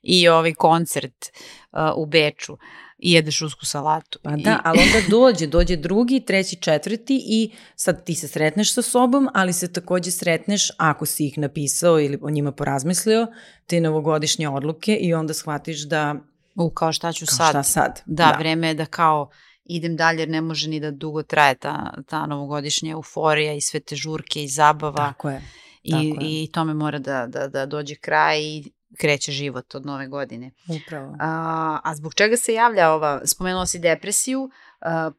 i 0.01 0.27
ovaj 0.27 0.53
koncert 0.53 1.25
uh, 1.71 1.79
u 1.95 2.05
Beču 2.05 2.57
i 2.99 3.11
jedeš 3.11 3.39
rusku 3.39 3.65
salatu. 3.65 4.19
Pa 4.23 4.31
da, 4.31 4.59
ali 4.63 4.79
onda 4.79 5.07
dođe, 5.09 5.47
dođe 5.47 5.75
drugi, 5.75 6.19
treći, 6.19 6.55
četvrti 6.55 7.21
i 7.25 7.51
sad 7.75 8.05
ti 8.05 8.15
se 8.15 8.27
sretneš 8.27 8.73
sa 8.73 8.81
sobom, 8.81 9.29
ali 9.33 9.53
se 9.53 9.73
takođe 9.73 10.11
sretneš 10.11 10.71
ako 10.77 11.05
si 11.05 11.27
ih 11.27 11.37
napisao 11.37 11.99
ili 11.99 12.19
o 12.21 12.29
njima 12.29 12.51
porazmislio, 12.51 13.27
te 13.67 13.81
novogodišnje 13.81 14.49
odluke 14.49 14.95
i 14.95 15.13
onda 15.13 15.33
shvatiš 15.33 15.81
da... 15.81 16.15
U, 16.55 16.69
kao 16.69 16.93
šta 16.93 17.13
ću 17.13 17.25
kao 17.25 17.37
sad. 17.37 17.49
Šta 17.49 17.63
sad. 17.63 18.01
Da, 18.05 18.25
da, 18.25 18.37
vreme 18.39 18.67
je 18.67 18.73
da 18.73 18.85
kao 18.85 19.29
idem 19.65 19.95
dalje 19.95 20.21
jer 20.21 20.29
ne 20.29 20.41
može 20.41 20.69
ni 20.69 20.79
da 20.79 20.91
dugo 20.91 21.23
traje 21.23 21.55
ta, 21.55 21.93
ta 22.07 22.25
novogodišnja 22.25 22.91
euforija 22.91 23.53
i 23.53 23.61
sve 23.61 23.79
te 23.79 23.95
žurke 23.95 24.43
i 24.43 24.47
zabava. 24.47 24.97
Tako 24.97 25.29
je. 25.29 25.41
I, 25.83 26.15
i 26.21 26.51
tome 26.51 26.73
mora 26.73 26.99
da, 26.99 27.27
da, 27.27 27.47
da 27.47 27.65
dođe 27.65 27.95
kraj 27.95 28.41
i 28.41 28.71
kreće 28.97 29.31
život 29.31 29.75
od 29.75 29.85
nove 29.85 30.07
godine. 30.07 30.51
Upravo. 30.67 31.15
A, 31.19 31.79
a 31.83 31.95
zbog 31.95 32.13
čega 32.13 32.37
se 32.37 32.53
javlja 32.53 32.91
ova, 32.91 33.21
spomenula 33.25 33.65
si 33.65 33.79
depresiju, 33.79 34.49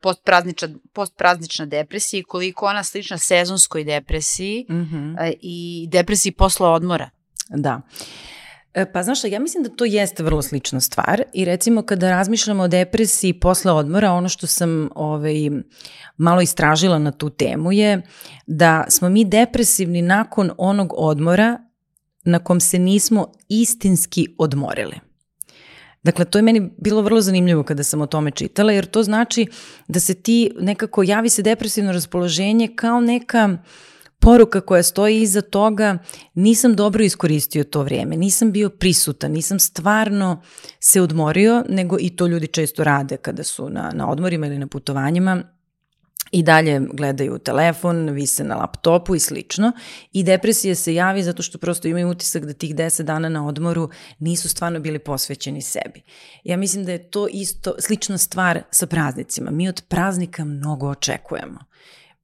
postpraznična, 0.00 0.68
postpraznična 0.92 1.66
depresija 1.66 2.20
i 2.20 2.22
koliko 2.22 2.66
ona 2.66 2.84
slična 2.84 3.18
sezonskoj 3.18 3.84
depresiji 3.84 4.66
mm 4.68 4.74
-hmm. 4.74 5.34
i 5.40 5.88
depresiji 5.90 6.32
posle 6.32 6.68
odmora. 6.68 7.10
Da. 7.48 7.80
E, 8.00 8.39
pa 8.92 9.02
znaš 9.02 9.18
šta, 9.18 9.28
ja 9.28 9.40
mislim 9.40 9.62
da 9.62 9.70
to 9.70 9.84
jeste 9.84 10.22
vrlo 10.22 10.42
slična 10.42 10.80
stvar 10.80 11.22
i 11.32 11.44
recimo 11.44 11.82
kada 11.82 12.10
razmišljamo 12.10 12.62
o 12.62 12.68
depresiji 12.68 13.32
posle 13.32 13.72
odmora, 13.72 14.12
ono 14.12 14.28
što 14.28 14.46
sam 14.46 14.90
ovaj, 14.94 15.50
malo 16.16 16.40
istražila 16.40 16.98
na 16.98 17.12
tu 17.12 17.30
temu 17.30 17.72
je 17.72 18.02
da 18.46 18.84
smo 18.88 19.08
mi 19.08 19.24
depresivni 19.24 20.02
nakon 20.02 20.50
onog 20.58 20.92
odmora 20.96 21.58
na 22.24 22.38
kom 22.38 22.60
se 22.60 22.78
nismo 22.78 23.32
istinski 23.48 24.34
odmorili. 24.38 24.94
Dakle, 26.02 26.24
to 26.24 26.38
je 26.38 26.42
meni 26.42 26.70
bilo 26.78 27.02
vrlo 27.02 27.20
zanimljivo 27.20 27.62
kada 27.62 27.82
sam 27.82 28.00
o 28.00 28.06
tome 28.06 28.30
čitala, 28.30 28.72
jer 28.72 28.86
to 28.86 29.02
znači 29.02 29.46
da 29.88 30.00
se 30.00 30.14
ti 30.14 30.50
nekako 30.60 31.02
javi 31.02 31.28
se 31.28 31.42
depresivno 31.42 31.92
raspoloženje 31.92 32.68
kao 32.76 33.00
neka 33.00 33.48
uh, 33.52 33.58
poruka 34.20 34.60
koja 34.60 34.82
stoji 34.82 35.22
iza 35.22 35.40
toga, 35.40 35.98
nisam 36.34 36.74
dobro 36.74 37.04
iskoristio 37.04 37.64
to 37.64 37.82
vrijeme, 37.82 38.16
nisam 38.16 38.52
bio 38.52 38.70
prisutan, 38.70 39.32
nisam 39.32 39.58
stvarno 39.58 40.42
se 40.80 41.00
odmorio, 41.00 41.64
nego 41.68 41.96
i 42.00 42.10
to 42.10 42.26
ljudi 42.26 42.46
često 42.46 42.84
rade 42.84 43.16
kada 43.16 43.44
su 43.44 43.70
na, 43.70 43.90
na 43.94 44.10
odmorima 44.10 44.46
ili 44.46 44.58
na 44.58 44.66
putovanjima, 44.66 45.42
i 46.30 46.42
dalje 46.42 46.80
gledaju 46.92 47.38
telefon, 47.38 48.10
vise 48.10 48.44
na 48.44 48.56
laptopu 48.56 49.14
i 49.14 49.20
slično. 49.20 49.72
I 50.12 50.22
depresija 50.22 50.74
se 50.74 50.94
javi 50.94 51.22
zato 51.22 51.42
što 51.42 51.58
prosto 51.58 51.88
imaju 51.88 52.08
utisak 52.08 52.44
da 52.44 52.52
tih 52.52 52.74
10 52.74 53.02
dana 53.02 53.28
na 53.28 53.46
odmoru 53.46 53.90
nisu 54.18 54.48
stvarno 54.48 54.80
bili 54.80 54.98
posvećeni 54.98 55.62
sebi. 55.62 56.02
Ja 56.44 56.56
mislim 56.56 56.84
da 56.84 56.92
je 56.92 57.10
to 57.10 57.28
isto 57.28 57.74
slična 57.78 58.18
stvar 58.18 58.62
sa 58.70 58.86
praznicima. 58.86 59.50
Mi 59.50 59.68
od 59.68 59.82
praznika 59.88 60.44
mnogo 60.44 60.88
očekujemo. 60.88 61.58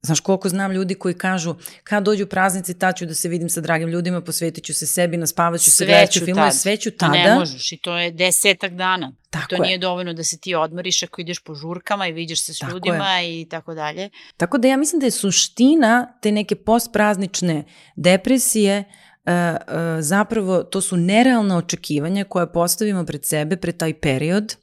Znaš 0.01 0.19
koliko 0.19 0.49
znam 0.49 0.71
ljudi 0.71 0.95
koji 0.95 1.13
kažu 1.13 1.55
kad 1.83 2.03
dođu 2.03 2.25
praznici 2.25 2.79
tad 2.79 2.97
ću 2.97 3.05
da 3.05 3.13
se 3.13 3.29
vidim 3.29 3.49
sa 3.49 3.61
dragim 3.61 3.89
ljudima, 3.89 4.21
posvetit 4.21 4.63
ću 4.63 4.73
se 4.73 4.87
sebi, 4.87 5.17
naspavaću 5.17 5.71
se, 5.71 5.85
gledaću 5.85 6.25
filmove, 6.25 6.51
sve 6.51 6.77
ću 6.77 6.91
tada. 6.91 7.13
Ne 7.13 7.35
možeš 7.35 7.71
i 7.71 7.77
to 7.77 7.97
je 7.97 8.11
desetak 8.11 8.73
dana. 8.73 9.13
Tako 9.29 9.47
to 9.49 9.55
je. 9.55 9.61
nije 9.61 9.77
dovoljno 9.77 10.13
da 10.13 10.23
se 10.23 10.37
ti 10.39 10.55
odmoriš 10.55 11.03
ako 11.03 11.21
ideš 11.21 11.39
po 11.39 11.55
žurkama 11.55 12.07
i 12.07 12.11
vidiš 12.11 12.45
se 12.45 12.53
s 12.53 12.59
tako 12.59 12.71
ljudima 12.73 13.19
je. 13.19 13.41
i 13.41 13.49
tako 13.49 13.73
dalje. 13.73 14.09
Tako 14.37 14.57
da 14.57 14.67
ja 14.67 14.77
mislim 14.77 14.99
da 14.99 15.05
je 15.05 15.11
suština 15.11 16.13
te 16.21 16.31
neke 16.31 16.55
postpraznične 16.55 17.63
depresije 17.95 18.83
Uh, 19.27 19.33
uh, 19.33 19.77
zapravo 19.99 20.63
to 20.63 20.81
su 20.81 20.97
nerealna 20.97 21.57
očekivanja 21.57 22.23
koja 22.23 22.47
postavimo 22.47 23.05
pred 23.05 23.25
sebe, 23.25 23.57
pred 23.57 23.77
taj 23.77 23.93
period 23.93 24.55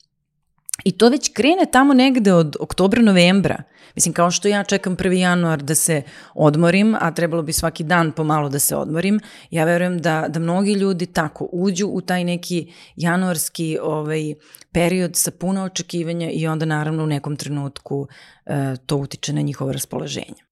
I 0.85 0.93
to 0.93 1.09
već 1.09 1.33
krene 1.33 1.67
tamo 1.73 1.95
negde 1.95 2.33
od 2.33 2.57
oktobra, 2.61 3.03
novembra. 3.03 3.63
Mislim, 3.95 4.15
kao 4.15 4.31
što 4.31 4.49
ja 4.49 4.65
čekam 4.65 4.97
1. 4.97 5.13
januar 5.13 5.63
da 5.63 5.75
se 5.75 6.03
odmorim, 6.35 6.97
a 7.01 7.15
trebalo 7.15 7.43
bi 7.43 7.53
svaki 7.53 7.85
dan 7.85 8.13
pomalo 8.13 8.49
da 8.49 8.59
se 8.59 8.77
odmorim, 8.77 9.21
ja 9.51 9.65
verujem 9.65 9.99
da, 9.99 10.27
da 10.29 10.41
mnogi 10.41 10.73
ljudi 10.73 11.07
tako 11.07 11.49
uđu 11.53 11.87
u 11.87 12.01
taj 12.01 12.25
neki 12.25 12.73
januarski 12.97 13.79
ovaj, 13.83 14.35
period 14.73 15.17
sa 15.17 15.31
puno 15.31 15.65
očekivanja 15.65 16.31
i 16.31 16.47
onda 16.47 16.67
naravno 16.67 17.05
u 17.05 17.07
nekom 17.07 17.37
trenutku 17.37 18.09
e, 18.47 18.77
to 18.87 18.97
utiče 18.97 19.33
na 19.33 19.41
njihovo 19.41 19.73
raspoloženje. 19.73 20.45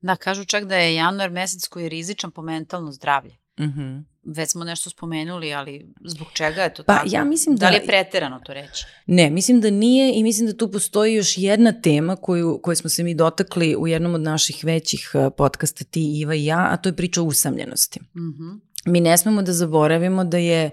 Da, 0.00 0.16
kažu 0.16 0.44
čak 0.44 0.64
da 0.64 0.76
je 0.76 0.94
januar 0.94 1.30
mesec 1.30 1.68
koji 1.68 1.82
je 1.82 1.88
rizičan 1.88 2.30
po 2.30 2.42
mentalno 2.42 2.92
zdravlje. 2.92 3.36
Mhm. 3.60 3.82
Mm 3.82 4.17
već 4.36 4.50
smo 4.50 4.64
nešto 4.64 4.90
spomenuli, 4.90 5.54
ali 5.54 5.86
zbog 6.04 6.28
čega 6.32 6.62
je 6.62 6.74
to 6.74 6.82
pa, 6.82 6.94
tako? 6.94 7.08
Ja 7.10 7.24
mislim 7.24 7.56
da, 7.56 7.66
da 7.66 7.70
li 7.70 7.76
je 7.76 7.86
preterano 7.86 8.40
to 8.44 8.54
reći? 8.54 8.84
Ne, 9.06 9.30
mislim 9.30 9.60
da 9.60 9.70
nije 9.70 10.12
i 10.14 10.22
mislim 10.22 10.46
da 10.46 10.56
tu 10.56 10.72
postoji 10.72 11.14
još 11.14 11.38
jedna 11.38 11.72
tema 11.72 12.16
koju, 12.16 12.60
koju 12.62 12.76
smo 12.76 12.90
se 12.90 13.02
mi 13.02 13.14
dotakli 13.14 13.76
u 13.76 13.86
jednom 13.86 14.14
od 14.14 14.20
naših 14.20 14.64
većih 14.64 15.10
eh, 15.14 15.30
podcasta 15.36 15.84
ti, 15.84 16.20
Iva 16.20 16.34
i 16.34 16.44
ja, 16.44 16.68
a 16.70 16.76
to 16.76 16.88
je 16.88 16.96
priča 16.96 17.22
o 17.22 17.24
usamljenosti. 17.24 18.00
Mhm. 18.16 18.44
Mm 18.44 18.67
mi 18.88 19.00
ne 19.00 19.18
smemo 19.18 19.42
da 19.42 19.52
zaboravimo 19.52 20.24
da 20.24 20.38
je 20.38 20.70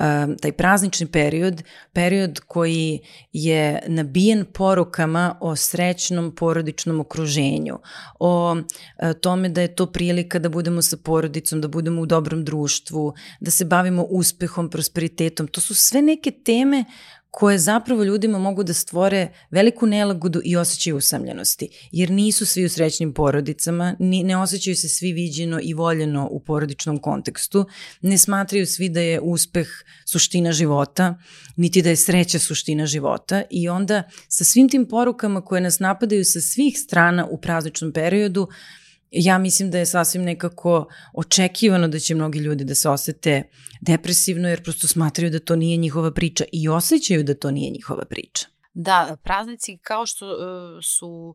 um, 0.00 0.36
taj 0.36 0.52
praznični 0.52 1.06
period, 1.06 1.62
period 1.92 2.40
koji 2.46 3.00
je 3.32 3.82
nabijen 3.86 4.44
porukama 4.44 5.38
o 5.40 5.56
srećnom 5.56 6.34
porodičnom 6.34 7.00
okruženju, 7.00 7.78
o 8.18 8.52
uh, 8.52 9.12
tome 9.20 9.48
da 9.48 9.60
je 9.60 9.74
to 9.74 9.86
prilika 9.86 10.38
da 10.38 10.48
budemo 10.48 10.82
sa 10.82 10.96
porodicom, 10.96 11.60
da 11.60 11.68
budemo 11.68 12.02
u 12.02 12.06
dobrom 12.06 12.44
društvu, 12.44 13.14
da 13.40 13.50
se 13.50 13.64
bavimo 13.64 14.02
uspehom, 14.02 14.70
prosperitetom. 14.70 15.48
To 15.48 15.60
su 15.60 15.74
sve 15.74 16.02
neke 16.02 16.30
teme 16.30 16.84
koje 17.30 17.58
zapravo 17.58 18.04
ljudima 18.04 18.38
mogu 18.38 18.64
da 18.64 18.74
stvore 18.74 19.28
veliku 19.50 19.86
nelagodu 19.86 20.40
i 20.44 20.56
osjećaj 20.56 20.92
usamljenosti, 20.92 21.68
jer 21.92 22.10
nisu 22.10 22.46
svi 22.46 22.64
u 22.64 22.68
srećnim 22.68 23.12
porodicama, 23.12 23.96
ne 23.98 24.36
osjećaju 24.36 24.76
se 24.76 24.88
svi 24.88 25.12
viđeno 25.12 25.60
i 25.62 25.74
voljeno 25.74 26.28
u 26.30 26.40
porodičnom 26.40 26.98
kontekstu, 26.98 27.66
ne 28.00 28.18
smatraju 28.18 28.66
svi 28.66 28.88
da 28.88 29.00
je 29.00 29.20
uspeh 29.20 29.68
suština 30.06 30.52
života, 30.52 31.18
niti 31.56 31.82
da 31.82 31.90
je 31.90 31.96
sreća 31.96 32.38
suština 32.38 32.86
života 32.86 33.42
i 33.50 33.68
onda 33.68 34.02
sa 34.28 34.44
svim 34.44 34.68
tim 34.68 34.88
porukama 34.88 35.44
koje 35.44 35.60
nas 35.60 35.78
napadaju 35.78 36.24
sa 36.24 36.40
svih 36.40 36.78
strana 36.78 37.26
u 37.30 37.40
prazničnom 37.40 37.92
periodu, 37.92 38.48
ja 39.10 39.38
mislim 39.38 39.70
da 39.70 39.78
je 39.78 39.86
sasvim 39.86 40.22
nekako 40.22 40.88
očekivano 41.14 41.88
da 41.88 41.98
će 41.98 42.14
mnogi 42.14 42.38
ljudi 42.38 42.64
da 42.64 42.74
se 42.74 42.88
osete 42.88 43.42
depresivno 43.80 44.48
jer 44.48 44.62
prosto 44.62 44.88
smatraju 44.88 45.30
da 45.30 45.38
to 45.38 45.56
nije 45.56 45.76
njihova 45.76 46.10
priča 46.10 46.44
i 46.52 46.68
osjećaju 46.68 47.24
da 47.24 47.34
to 47.34 47.50
nije 47.50 47.70
njihova 47.70 48.04
priča. 48.04 48.46
Da, 48.74 49.16
praznici 49.22 49.78
kao 49.82 50.06
što 50.06 50.26
uh, 50.26 50.34
su 50.84 51.34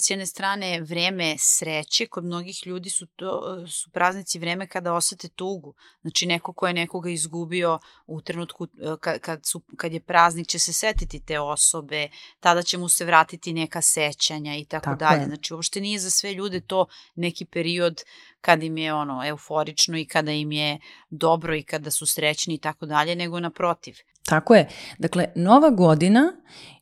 s 0.00 0.10
jedne 0.10 0.26
strane 0.26 0.80
vreme 0.80 1.34
sreće, 1.38 2.06
kod 2.06 2.24
mnogih 2.24 2.66
ljudi 2.66 2.90
su, 2.90 3.06
to, 3.06 3.64
su 3.66 3.90
praznici 3.90 4.38
vreme 4.38 4.66
kada 4.66 4.92
osete 4.92 5.28
tugu. 5.28 5.74
Znači 6.00 6.26
neko 6.26 6.52
ko 6.52 6.66
je 6.66 6.74
nekoga 6.74 7.10
izgubio 7.10 7.78
u 8.06 8.20
trenutku 8.20 8.66
kad, 9.00 9.20
kad, 9.20 9.46
su, 9.46 9.62
kad 9.76 9.92
je 9.92 10.00
praznik 10.00 10.46
će 10.46 10.58
se 10.58 10.72
setiti 10.72 11.20
te 11.20 11.40
osobe, 11.40 12.08
tada 12.40 12.62
će 12.62 12.78
mu 12.78 12.88
se 12.88 13.04
vratiti 13.04 13.52
neka 13.52 13.82
sećanja 13.82 14.56
i 14.56 14.64
tako, 14.64 14.84
tako 14.84 14.98
dalje. 14.98 15.20
Je. 15.20 15.26
Znači 15.26 15.54
uopšte 15.54 15.80
nije 15.80 15.98
za 15.98 16.10
sve 16.10 16.34
ljude 16.34 16.60
to 16.60 16.86
neki 17.14 17.44
period 17.44 18.02
kad 18.40 18.62
im 18.62 18.78
je 18.78 18.94
ono 18.94 19.26
euforično 19.26 19.98
i 19.98 20.04
kada 20.04 20.32
im 20.32 20.52
je 20.52 20.78
dobro 21.10 21.56
i 21.56 21.62
kada 21.62 21.90
su 21.90 22.06
srećni 22.06 22.54
i 22.54 22.58
tako 22.58 22.86
dalje, 22.86 23.16
nego 23.16 23.40
naprotiv. 23.40 23.96
Tako 24.24 24.54
je. 24.54 24.68
Dakle, 24.98 25.26
Nova 25.34 25.70
godina 25.70 26.32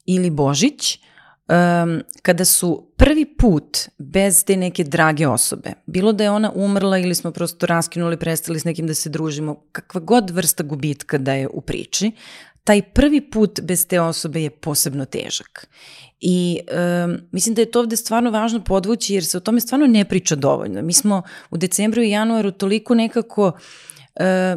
ili 0.06 0.30
Božić 0.30 0.94
uh, 0.94 1.15
um, 1.48 2.02
kada 2.22 2.44
su 2.44 2.88
prvi 2.96 3.24
put 3.24 3.78
bez 3.98 4.44
te 4.44 4.56
neke 4.56 4.84
drage 4.84 5.28
osobe, 5.28 5.72
bilo 5.86 6.12
da 6.12 6.24
je 6.24 6.30
ona 6.30 6.52
umrla 6.54 6.98
ili 6.98 7.14
smo 7.14 7.30
prosto 7.30 7.66
raskinuli, 7.66 8.16
prestali 8.16 8.60
s 8.60 8.64
nekim 8.64 8.86
da 8.86 8.94
se 8.94 9.08
družimo, 9.08 9.56
kakva 9.72 10.00
god 10.00 10.30
vrsta 10.30 10.62
gubitka 10.62 11.18
da 11.18 11.32
je 11.32 11.48
u 11.48 11.60
priči, 11.60 12.12
taj 12.64 12.82
prvi 12.82 13.20
put 13.30 13.60
bez 13.62 13.86
te 13.86 14.00
osobe 14.00 14.42
je 14.42 14.50
posebno 14.50 15.04
težak. 15.04 15.68
I 16.20 16.60
um, 17.04 17.16
mislim 17.32 17.54
da 17.54 17.62
je 17.62 17.70
to 17.70 17.80
ovde 17.80 17.96
stvarno 17.96 18.30
važno 18.30 18.64
podvući 18.64 19.14
jer 19.14 19.24
se 19.24 19.36
o 19.36 19.40
tome 19.40 19.60
stvarno 19.60 19.86
ne 19.86 20.04
priča 20.04 20.34
dovoljno. 20.34 20.82
Mi 20.82 20.92
smo 20.92 21.22
u 21.50 21.56
decembru 21.56 22.02
i 22.02 22.10
januaru 22.10 22.50
toliko 22.50 22.94
nekako 22.94 23.52
e, 23.52 23.60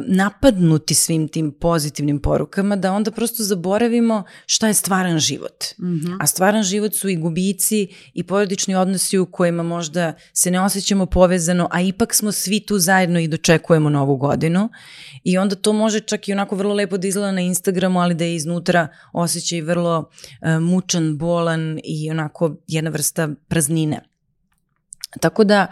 napadnuti 0.06 0.94
svim 0.94 1.28
tim 1.28 1.52
pozitivnim 1.52 2.18
porukama 2.18 2.76
da 2.76 2.92
onda 2.92 3.10
prosto 3.10 3.42
zaboravimo 3.42 4.24
šta 4.46 4.68
je 4.68 4.74
stvaran 4.74 5.18
život. 5.18 5.64
Mm 5.78 5.86
-hmm. 5.86 6.16
A 6.20 6.26
stvaran 6.26 6.62
život 6.62 6.94
su 6.94 7.08
i 7.08 7.16
gubici 7.16 7.88
i 8.14 8.22
porodični 8.22 8.74
odnosi 8.74 9.18
u 9.18 9.26
kojima 9.26 9.62
možda 9.62 10.12
se 10.32 10.50
ne 10.50 10.60
osjećamo 10.60 11.06
povezano, 11.06 11.68
a 11.70 11.80
ipak 11.80 12.14
smo 12.14 12.32
svi 12.32 12.60
tu 12.60 12.78
zajedno 12.78 13.20
i 13.20 13.28
dočekujemo 13.28 13.90
novu 13.90 14.16
godinu. 14.16 14.68
I 15.24 15.38
onda 15.38 15.56
to 15.56 15.72
može 15.72 16.00
čak 16.00 16.28
i 16.28 16.32
onako 16.32 16.56
vrlo 16.56 16.74
lepo 16.74 16.96
da 16.96 17.08
izgleda 17.08 17.32
na 17.32 17.40
Instagramu, 17.40 18.00
ali 18.00 18.14
da 18.14 18.24
je 18.24 18.34
iznutra 18.34 18.88
osjećaj 19.12 19.60
vrlo 19.60 20.10
e, 20.40 20.58
mučan, 20.58 21.18
bolan 21.18 21.80
i 21.84 22.10
onako 22.10 22.56
jedna 22.66 22.90
vrsta 22.90 23.28
praznine. 23.48 24.00
Tako 25.20 25.44
da, 25.44 25.66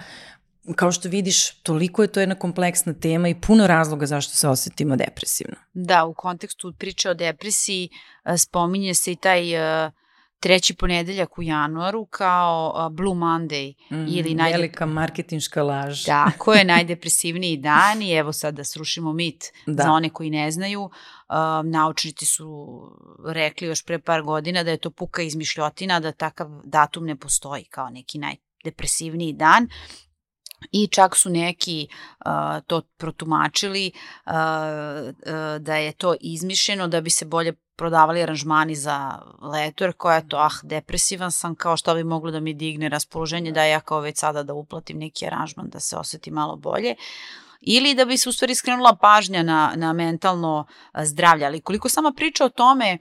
kao 0.77 0.93
što 0.93 1.09
vidiš, 1.09 1.51
toliko 1.51 2.03
je 2.03 2.09
to 2.09 2.21
jedna 2.21 2.35
kompleksna 2.35 2.93
tema 2.93 3.29
i 3.29 3.41
puno 3.41 3.67
razloga 3.67 4.07
zašto 4.07 4.35
se 4.35 4.49
osetimo 4.49 4.97
depresivno. 4.97 5.57
Da, 5.73 6.05
u 6.05 6.15
kontekstu 6.15 6.73
priče 6.79 7.11
o 7.11 7.15
depresiji 7.15 7.89
spominje 8.37 8.95
se 8.95 9.13
i 9.13 9.17
taj 9.17 9.43
treći 10.41 10.75
ponedeljak 10.75 11.39
u 11.39 11.43
januaru 11.43 12.07
kao 12.07 12.89
Blue 12.91 13.15
Monday. 13.15 13.75
Mm, 13.91 14.07
ili 14.09 14.35
najde... 14.35 14.57
Velika 14.57 14.87
marketinška 14.87 15.63
laž. 15.63 16.05
Da, 16.05 16.31
ko 16.39 16.55
je 16.55 16.65
najdepresivniji 16.65 17.57
dan 17.57 18.03
i 18.03 18.13
evo 18.13 18.33
sad 18.33 18.55
da 18.55 18.65
srušimo 18.65 19.13
mit 19.13 19.45
da. 19.67 19.83
za 19.83 19.93
one 19.93 20.11
koji 20.11 20.31
ne 20.31 20.51
znaju. 20.51 20.91
Naučnici 21.65 22.27
su 22.27 22.81
rekli 23.27 23.67
još 23.67 23.85
pre 23.85 23.99
par 23.99 24.23
godina 24.23 24.63
da 24.63 24.71
je 24.71 24.79
to 24.79 24.91
puka 24.91 25.23
izmišljotina, 25.23 26.01
da 26.01 26.13
takav 26.13 26.49
datum 26.65 27.05
ne 27.05 27.17
postoji 27.17 27.65
kao 27.65 27.91
neki 27.91 28.19
najdepresivniji 28.19 29.33
dan 29.33 29.69
I 30.73 30.87
čak 30.87 31.17
su 31.17 31.31
neki 31.31 31.89
uh, 31.91 32.33
to 32.67 32.83
protumačili 32.97 33.93
uh, 34.27 34.33
uh, 34.33 34.35
da 35.59 35.77
je 35.77 35.93
to 35.93 36.15
izmišljeno 36.21 36.89
da 36.89 37.01
bi 37.01 37.11
se 37.11 37.25
bolje 37.25 37.53
prodavali 37.79 38.23
aranžmani 38.23 38.75
za 38.75 39.19
leto, 39.43 39.85
jer 39.85 39.93
koja 39.93 40.17
je 40.17 40.29
to, 40.29 40.37
ah, 40.37 40.59
depresivan 40.63 41.33
sam, 41.33 41.55
kao 41.55 41.77
što 41.77 41.95
bi 41.95 42.05
moglo 42.05 42.31
da 42.31 42.41
mi 42.41 42.55
digne 42.55 42.89
raspoloženje, 42.89 43.53
da 43.53 43.65
ja 43.65 43.81
kao 43.81 44.01
već 44.01 44.19
sada 44.19 44.43
da 44.43 44.55
uplatim 44.55 44.99
neki 44.99 45.27
aranžman 45.27 45.69
da 45.69 45.81
se 45.81 45.97
oseti 45.97 46.31
malo 46.31 46.57
bolje. 46.57 46.95
Ili 47.61 47.95
da 47.95 48.05
bi 48.05 48.17
se 48.17 48.29
u 48.29 48.33
stvari 48.33 48.55
skrenula 48.55 48.97
pažnja 49.01 49.43
na, 49.43 49.73
na 49.77 49.93
mentalno 49.93 50.67
zdravlje. 51.03 51.47
Ali 51.47 51.61
koliko 51.61 51.89
sama 51.89 52.13
priča 52.17 52.45
o 52.45 52.49
tome 52.49 52.99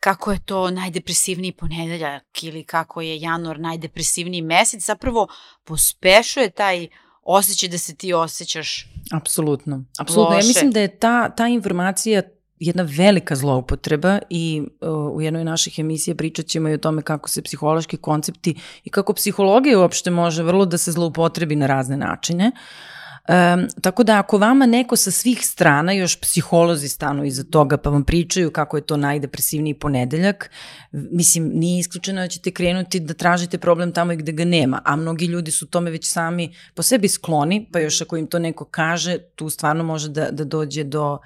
kako 0.00 0.32
je 0.32 0.38
to 0.44 0.70
najdepresivniji 0.70 1.52
ponedeljak 1.52 2.42
ili 2.42 2.64
kako 2.64 3.00
je 3.00 3.20
januar 3.20 3.60
najdepresivniji 3.60 4.42
mesec, 4.42 4.86
zapravo 4.86 5.28
pospešuje 5.64 6.50
taj 6.50 6.88
osjećaj 7.22 7.68
da 7.68 7.78
se 7.78 7.94
ti 7.94 8.12
osjećaš 8.12 8.86
Apsolutno. 9.12 9.84
Apsolutno. 9.98 10.34
Loše. 10.34 10.46
Ja 10.46 10.48
mislim 10.48 10.70
da 10.70 10.80
je 10.80 10.98
ta, 10.98 11.28
ta 11.28 11.48
informacija 11.48 12.22
jedna 12.58 12.86
velika 12.96 13.36
zloupotreba 13.36 14.18
i 14.30 14.62
uh, 14.80 15.16
u 15.16 15.20
jednoj 15.20 15.44
naših 15.44 15.78
emisija 15.78 16.14
pričat 16.14 16.46
ćemo 16.46 16.68
i 16.68 16.74
o 16.74 16.78
tome 16.78 17.02
kako 17.02 17.28
se 17.28 17.42
psihološki 17.42 17.96
koncepti 17.96 18.54
i 18.84 18.90
kako 18.90 19.12
psihologija 19.12 19.78
uopšte 19.78 20.10
može 20.10 20.42
vrlo 20.42 20.66
da 20.66 20.78
se 20.78 20.92
zloupotrebi 20.92 21.56
na 21.56 21.66
razne 21.66 21.96
načine. 21.96 22.52
Um, 23.28 23.68
tako 23.80 24.04
da 24.04 24.18
ako 24.18 24.38
vama 24.38 24.66
neko 24.66 24.96
sa 24.96 25.10
svih 25.10 25.46
strana, 25.46 25.92
još 25.92 26.20
psiholozi 26.20 26.88
stanu 26.88 27.24
iza 27.24 27.44
toga 27.44 27.76
pa 27.76 27.90
vam 27.90 28.04
pričaju 28.04 28.50
kako 28.50 28.76
je 28.76 28.86
to 28.86 28.96
najdepresivniji 28.96 29.74
ponedeljak, 29.74 30.50
mislim 30.92 31.50
nije 31.54 31.80
isključeno 31.80 32.20
da 32.20 32.28
ćete 32.28 32.50
krenuti 32.50 33.00
da 33.00 33.14
tražite 33.14 33.58
problem 33.58 33.92
tamo 33.92 34.12
i 34.12 34.16
gde 34.16 34.32
ga 34.32 34.44
nema, 34.44 34.82
a 34.84 34.96
mnogi 34.96 35.26
ljudi 35.26 35.50
su 35.50 35.66
tome 35.66 35.90
već 35.90 36.12
sami 36.12 36.54
po 36.74 36.82
sebi 36.82 37.08
skloni, 37.08 37.68
pa 37.72 37.78
još 37.78 38.00
ako 38.02 38.16
im 38.16 38.26
to 38.26 38.38
neko 38.38 38.64
kaže, 38.64 39.18
tu 39.34 39.50
stvarno 39.50 39.84
može 39.84 40.08
da, 40.08 40.30
da 40.30 40.44
dođe 40.44 40.84
do 40.84 41.18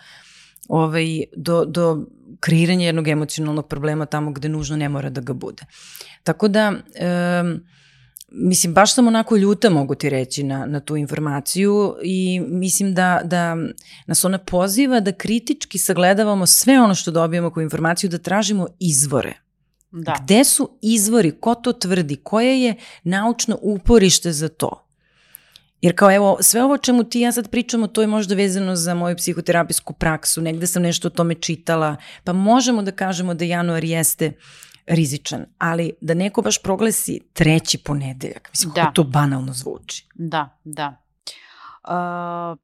ovaj, 0.68 1.24
do, 1.36 1.64
do 1.64 2.06
kreiranja 2.40 2.86
jednog 2.86 3.08
emocionalnog 3.08 3.68
problema 3.68 4.06
tamo 4.06 4.32
gde 4.32 4.48
nužno 4.48 4.76
ne 4.76 4.88
mora 4.88 5.10
da 5.10 5.20
ga 5.20 5.32
bude. 5.32 5.62
Tako 6.22 6.48
da, 6.48 6.68
um, 6.70 7.60
mislim, 8.30 8.74
baš 8.74 8.94
sam 8.94 9.06
onako 9.06 9.36
ljuta, 9.36 9.70
mogu 9.70 9.94
ti 9.94 10.10
reći, 10.10 10.42
na, 10.42 10.66
na 10.66 10.80
tu 10.80 10.96
informaciju 10.96 11.96
i 12.02 12.40
mislim 12.48 12.94
da, 12.94 13.20
da 13.24 13.56
nas 14.06 14.24
ona 14.24 14.38
poziva 14.38 15.00
da 15.00 15.12
kritički 15.12 15.78
sagledavamo 15.78 16.46
sve 16.46 16.80
ono 16.80 16.94
što 16.94 17.10
dobijemo 17.10 17.50
kao 17.50 17.62
informaciju, 17.62 18.10
da 18.10 18.18
tražimo 18.18 18.66
izvore. 18.80 19.34
Da. 19.90 20.16
Gde 20.22 20.44
su 20.44 20.78
izvori, 20.82 21.30
ko 21.40 21.54
to 21.54 21.72
tvrdi, 21.72 22.16
koje 22.16 22.62
je 22.62 22.74
naučno 23.04 23.58
uporište 23.62 24.32
za 24.32 24.48
to? 24.48 24.86
Jer 25.80 25.96
kao 25.96 26.14
evo, 26.14 26.38
sve 26.40 26.64
ovo 26.64 26.78
čemu 26.78 27.04
ti 27.04 27.20
ja 27.20 27.32
sad 27.32 27.50
pričamo, 27.50 27.86
to 27.86 28.00
je 28.00 28.06
možda 28.06 28.34
vezano 28.34 28.76
za 28.76 28.94
moju 28.94 29.16
psihoterapijsku 29.16 29.92
praksu, 29.92 30.42
negde 30.42 30.66
sam 30.66 30.82
nešto 30.82 31.08
o 31.08 31.10
tome 31.10 31.34
čitala, 31.34 31.96
pa 32.24 32.32
možemo 32.32 32.82
da 32.82 32.92
kažemo 32.92 33.34
da 33.34 33.44
januar 33.44 33.84
jeste 33.84 34.32
rizičan, 34.90 35.46
ali 35.58 35.92
da 36.00 36.14
neko 36.14 36.42
baš 36.42 36.62
proglesi 36.62 37.20
treći 37.32 37.78
ponedeljak, 37.78 38.48
mislim, 38.52 38.72
da. 38.74 38.80
kako 38.80 38.94
to 38.94 39.04
banalno 39.04 39.52
zvuči. 39.52 40.06
Da, 40.14 40.58
da. 40.64 41.02
Uh, 41.84 42.58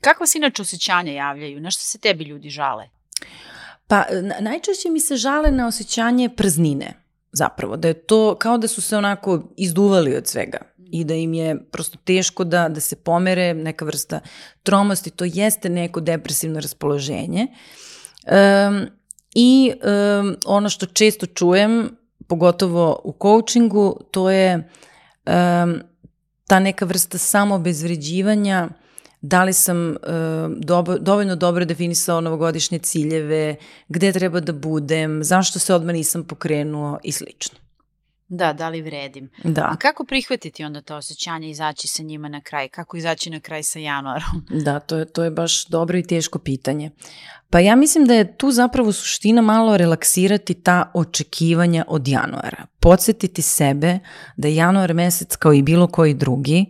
kakva 0.00 0.26
se 0.26 0.38
inače 0.38 0.62
osjećanja 0.62 1.12
javljaju? 1.12 1.60
Na 1.60 1.70
što 1.70 1.82
se 1.82 1.98
tebi 1.98 2.24
ljudi 2.24 2.48
žale? 2.50 2.88
Pa 3.86 4.04
najčešće 4.40 4.90
mi 4.90 5.00
se 5.00 5.16
žale 5.16 5.50
na 5.50 5.66
osjećanje 5.66 6.28
prznine, 6.28 6.94
zapravo, 7.32 7.76
da 7.76 7.88
je 7.88 7.94
to 7.94 8.34
kao 8.34 8.58
da 8.58 8.68
su 8.68 8.80
se 8.80 8.96
onako 8.96 9.42
izduvali 9.56 10.16
od 10.16 10.26
svega 10.26 10.58
i 10.92 11.04
da 11.04 11.14
im 11.14 11.34
je 11.34 11.64
prosto 11.70 11.98
teško 12.04 12.44
da, 12.44 12.68
da 12.68 12.80
se 12.80 12.96
pomere 12.96 13.54
neka 13.54 13.84
vrsta 13.84 14.20
tromosti, 14.62 15.10
to 15.10 15.24
jeste 15.24 15.68
neko 15.68 16.00
depresivno 16.00 16.60
raspoloženje. 16.60 17.46
Um, 18.26 18.86
I 19.34 19.72
um, 19.72 20.36
ono 20.44 20.68
što 20.68 20.86
često 20.86 21.26
čujem, 21.26 21.96
pogotovo 22.26 23.00
u 23.04 23.14
coachingu, 23.22 24.00
to 24.10 24.30
je 24.30 24.56
um, 25.26 25.80
ta 26.46 26.60
neka 26.60 26.84
vrsta 26.84 27.18
samobezvređivanja, 27.18 28.68
da 29.20 29.44
li 29.44 29.52
sam 29.52 29.90
uh, 29.90 29.96
dobo, 30.56 30.98
dovoljno 30.98 31.36
dobro 31.36 31.64
definisao 31.64 32.20
novogodišnje 32.20 32.78
ciljeve, 32.78 33.56
gde 33.88 34.12
treba 34.12 34.40
da 34.40 34.52
budem, 34.52 35.24
zašto 35.24 35.58
se 35.58 35.74
odmah 35.74 35.94
nisam 35.94 36.24
pokrenuo 36.24 36.98
i 37.02 37.12
slično. 37.12 37.58
Da, 38.30 38.52
da 38.52 38.68
li 38.68 38.82
vredim. 38.82 39.30
Da. 39.44 39.68
A 39.72 39.76
kako 39.76 40.04
prihvatiti 40.04 40.64
onda 40.64 40.80
to 40.80 40.96
osjećanje 40.96 41.48
i 41.48 41.50
izaći 41.50 41.88
sa 41.88 42.02
njima 42.02 42.28
na 42.28 42.40
kraj? 42.40 42.68
Kako 42.68 42.96
izaći 42.96 43.30
na 43.30 43.40
kraj 43.40 43.62
sa 43.62 43.78
januarom? 43.78 44.46
Da, 44.64 44.80
to 44.80 44.96
je, 44.96 45.04
to 45.04 45.24
je 45.24 45.30
baš 45.30 45.66
dobro 45.66 45.98
i 45.98 46.02
teško 46.02 46.38
pitanje. 46.38 46.90
Pa 47.50 47.60
ja 47.60 47.76
mislim 47.76 48.04
da 48.04 48.14
je 48.14 48.36
tu 48.36 48.50
zapravo 48.50 48.92
suština 48.92 49.42
malo 49.42 49.76
relaksirati 49.76 50.54
ta 50.54 50.90
očekivanja 50.94 51.84
od 51.88 52.08
januara. 52.08 52.66
Podsjetiti 52.80 53.42
sebe 53.42 53.98
da 54.36 54.48
je 54.48 54.56
januar 54.56 54.94
mesec 54.94 55.36
kao 55.36 55.52
i 55.52 55.62
bilo 55.62 55.86
koji 55.86 56.14
drugi, 56.14 56.66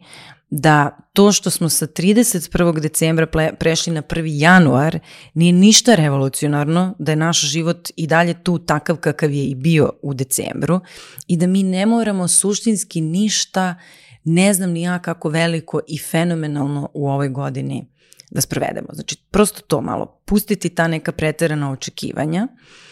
da 0.50 0.98
to 1.12 1.32
što 1.32 1.50
smo 1.50 1.68
sa 1.68 1.86
31. 1.86 2.80
decembra 2.80 3.26
prešli 3.58 3.92
na 3.92 4.02
1. 4.02 4.24
januar 4.26 4.98
nije 5.34 5.52
ništa 5.52 5.94
revolucionarno, 5.94 6.94
da 6.98 7.12
je 7.12 7.16
naš 7.16 7.40
život 7.40 7.90
i 7.96 8.06
dalje 8.06 8.44
tu 8.44 8.58
takav 8.58 8.96
kakav 8.96 9.32
je 9.32 9.44
i 9.44 9.54
bio 9.54 9.92
u 10.02 10.14
decembru 10.14 10.80
i 11.26 11.36
da 11.36 11.46
mi 11.46 11.62
ne 11.62 11.86
moramo 11.86 12.28
suštinski 12.28 13.00
ništa, 13.00 13.74
ne 14.24 14.54
znam 14.54 14.70
ni 14.70 14.82
ja 14.82 14.98
kako 14.98 15.28
veliko 15.28 15.80
i 15.88 15.98
fenomenalno 15.98 16.88
u 16.94 17.08
ovoj 17.08 17.28
godini 17.28 17.86
da 18.30 18.40
sprovedemo. 18.40 18.88
Znači, 18.92 19.16
prosto 19.30 19.60
to 19.60 19.80
malo, 19.80 20.20
pustiti 20.24 20.68
ta 20.68 20.88
neka 20.88 21.12
preterana 21.12 21.70
očekivanja, 21.70 22.48
uh, 22.52 22.89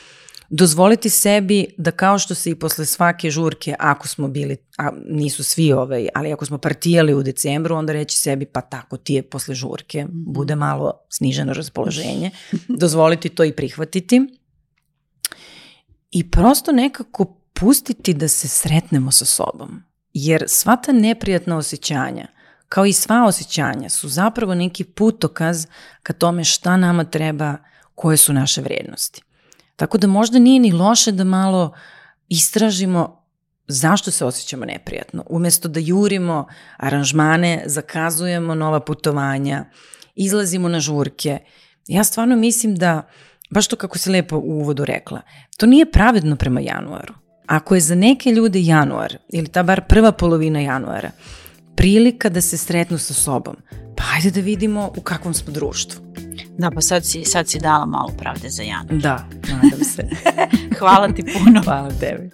dozvoliti 0.48 1.10
sebi 1.10 1.66
da 1.78 1.90
kao 1.90 2.18
što 2.18 2.34
se 2.34 2.50
i 2.50 2.54
posle 2.54 2.86
svake 2.86 3.30
žurke, 3.30 3.74
ako 3.78 4.08
smo 4.08 4.28
bili, 4.28 4.56
a 4.78 4.90
nisu 5.08 5.44
svi 5.44 5.72
ovaj, 5.72 6.08
ali 6.14 6.32
ako 6.32 6.46
smo 6.46 6.58
partijali 6.58 7.14
u 7.14 7.22
decembru, 7.22 7.74
onda 7.74 7.92
reći 7.92 8.18
sebi 8.18 8.46
pa 8.46 8.60
tako 8.60 8.96
ti 8.96 9.14
je 9.14 9.22
posle 9.22 9.54
žurke, 9.54 10.04
mhm. 10.04 10.32
bude 10.32 10.56
malo 10.56 10.92
sniženo 11.08 11.52
raspoloženje, 11.52 12.30
dozvoliti 12.80 13.28
to 13.28 13.44
i 13.44 13.52
prihvatiti 13.52 14.20
i 16.10 16.30
prosto 16.30 16.72
nekako 16.72 17.38
pustiti 17.52 18.14
da 18.14 18.28
se 18.28 18.48
sretnemo 18.48 19.10
sa 19.10 19.24
sobom. 19.24 19.82
Jer 20.12 20.44
sva 20.46 20.76
ta 20.76 20.92
neprijatna 20.92 21.56
osjećanja, 21.56 22.26
kao 22.68 22.86
i 22.86 22.92
sva 22.92 23.24
osjećanja, 23.26 23.88
su 23.88 24.08
zapravo 24.08 24.54
neki 24.54 24.84
putokaz 24.84 25.66
ka 26.02 26.12
tome 26.12 26.44
šta 26.44 26.76
nama 26.76 27.04
treba, 27.04 27.56
koje 27.94 28.16
su 28.16 28.32
naše 28.32 28.60
vrednosti. 28.60 29.22
Tako 29.78 29.98
da 29.98 30.06
možda 30.06 30.38
nije 30.38 30.60
ni 30.60 30.72
loše 30.72 31.12
da 31.12 31.24
malo 31.24 31.72
istražimo 32.28 33.22
zašto 33.68 34.10
se 34.10 34.24
osjećamo 34.24 34.64
neprijatno. 34.64 35.24
Umesto 35.30 35.68
da 35.68 35.80
jurimo 35.80 36.46
aranžmane, 36.76 37.62
zakazujemo 37.66 38.54
nova 38.54 38.80
putovanja, 38.80 39.64
izlazimo 40.14 40.68
na 40.68 40.80
žurke. 40.80 41.38
Ja 41.86 42.04
stvarno 42.04 42.36
mislim 42.36 42.76
da, 42.76 43.02
baš 43.50 43.68
to 43.68 43.76
kako 43.76 43.98
se 43.98 44.10
lepo 44.10 44.36
u 44.36 44.58
uvodu 44.60 44.84
rekla, 44.84 45.20
to 45.56 45.66
nije 45.66 45.92
pravedno 45.92 46.36
prema 46.36 46.60
januaru. 46.60 47.14
Ako 47.46 47.74
je 47.74 47.80
za 47.80 47.94
neke 47.94 48.30
ljude 48.30 48.60
januar, 48.62 49.16
ili 49.28 49.48
ta 49.48 49.62
bar 49.62 49.80
prva 49.88 50.12
polovina 50.12 50.60
januara, 50.60 51.10
prilika 51.76 52.28
da 52.28 52.40
se 52.40 52.56
sretnu 52.56 52.98
sa 52.98 53.14
sobom, 53.14 53.56
pa 53.96 54.04
ajde 54.16 54.30
da 54.30 54.40
vidimo 54.40 54.92
u 54.96 55.00
kakvom 55.00 55.34
smo 55.34 55.52
društvu. 55.52 56.07
Da, 56.58 56.70
pa 56.70 56.80
sad 56.80 57.04
si, 57.04 57.24
sad 57.24 57.48
si 57.48 57.58
dala 57.58 57.86
malo 57.86 58.12
pravde 58.18 58.50
za 58.50 58.62
januar. 58.62 58.94
Da, 58.94 59.28
nadam 59.48 59.84
se. 59.84 60.08
Hvala 60.78 61.08
ti 61.08 61.22
puno. 61.22 61.62
Hvala 61.64 61.88
tebi. 62.00 62.30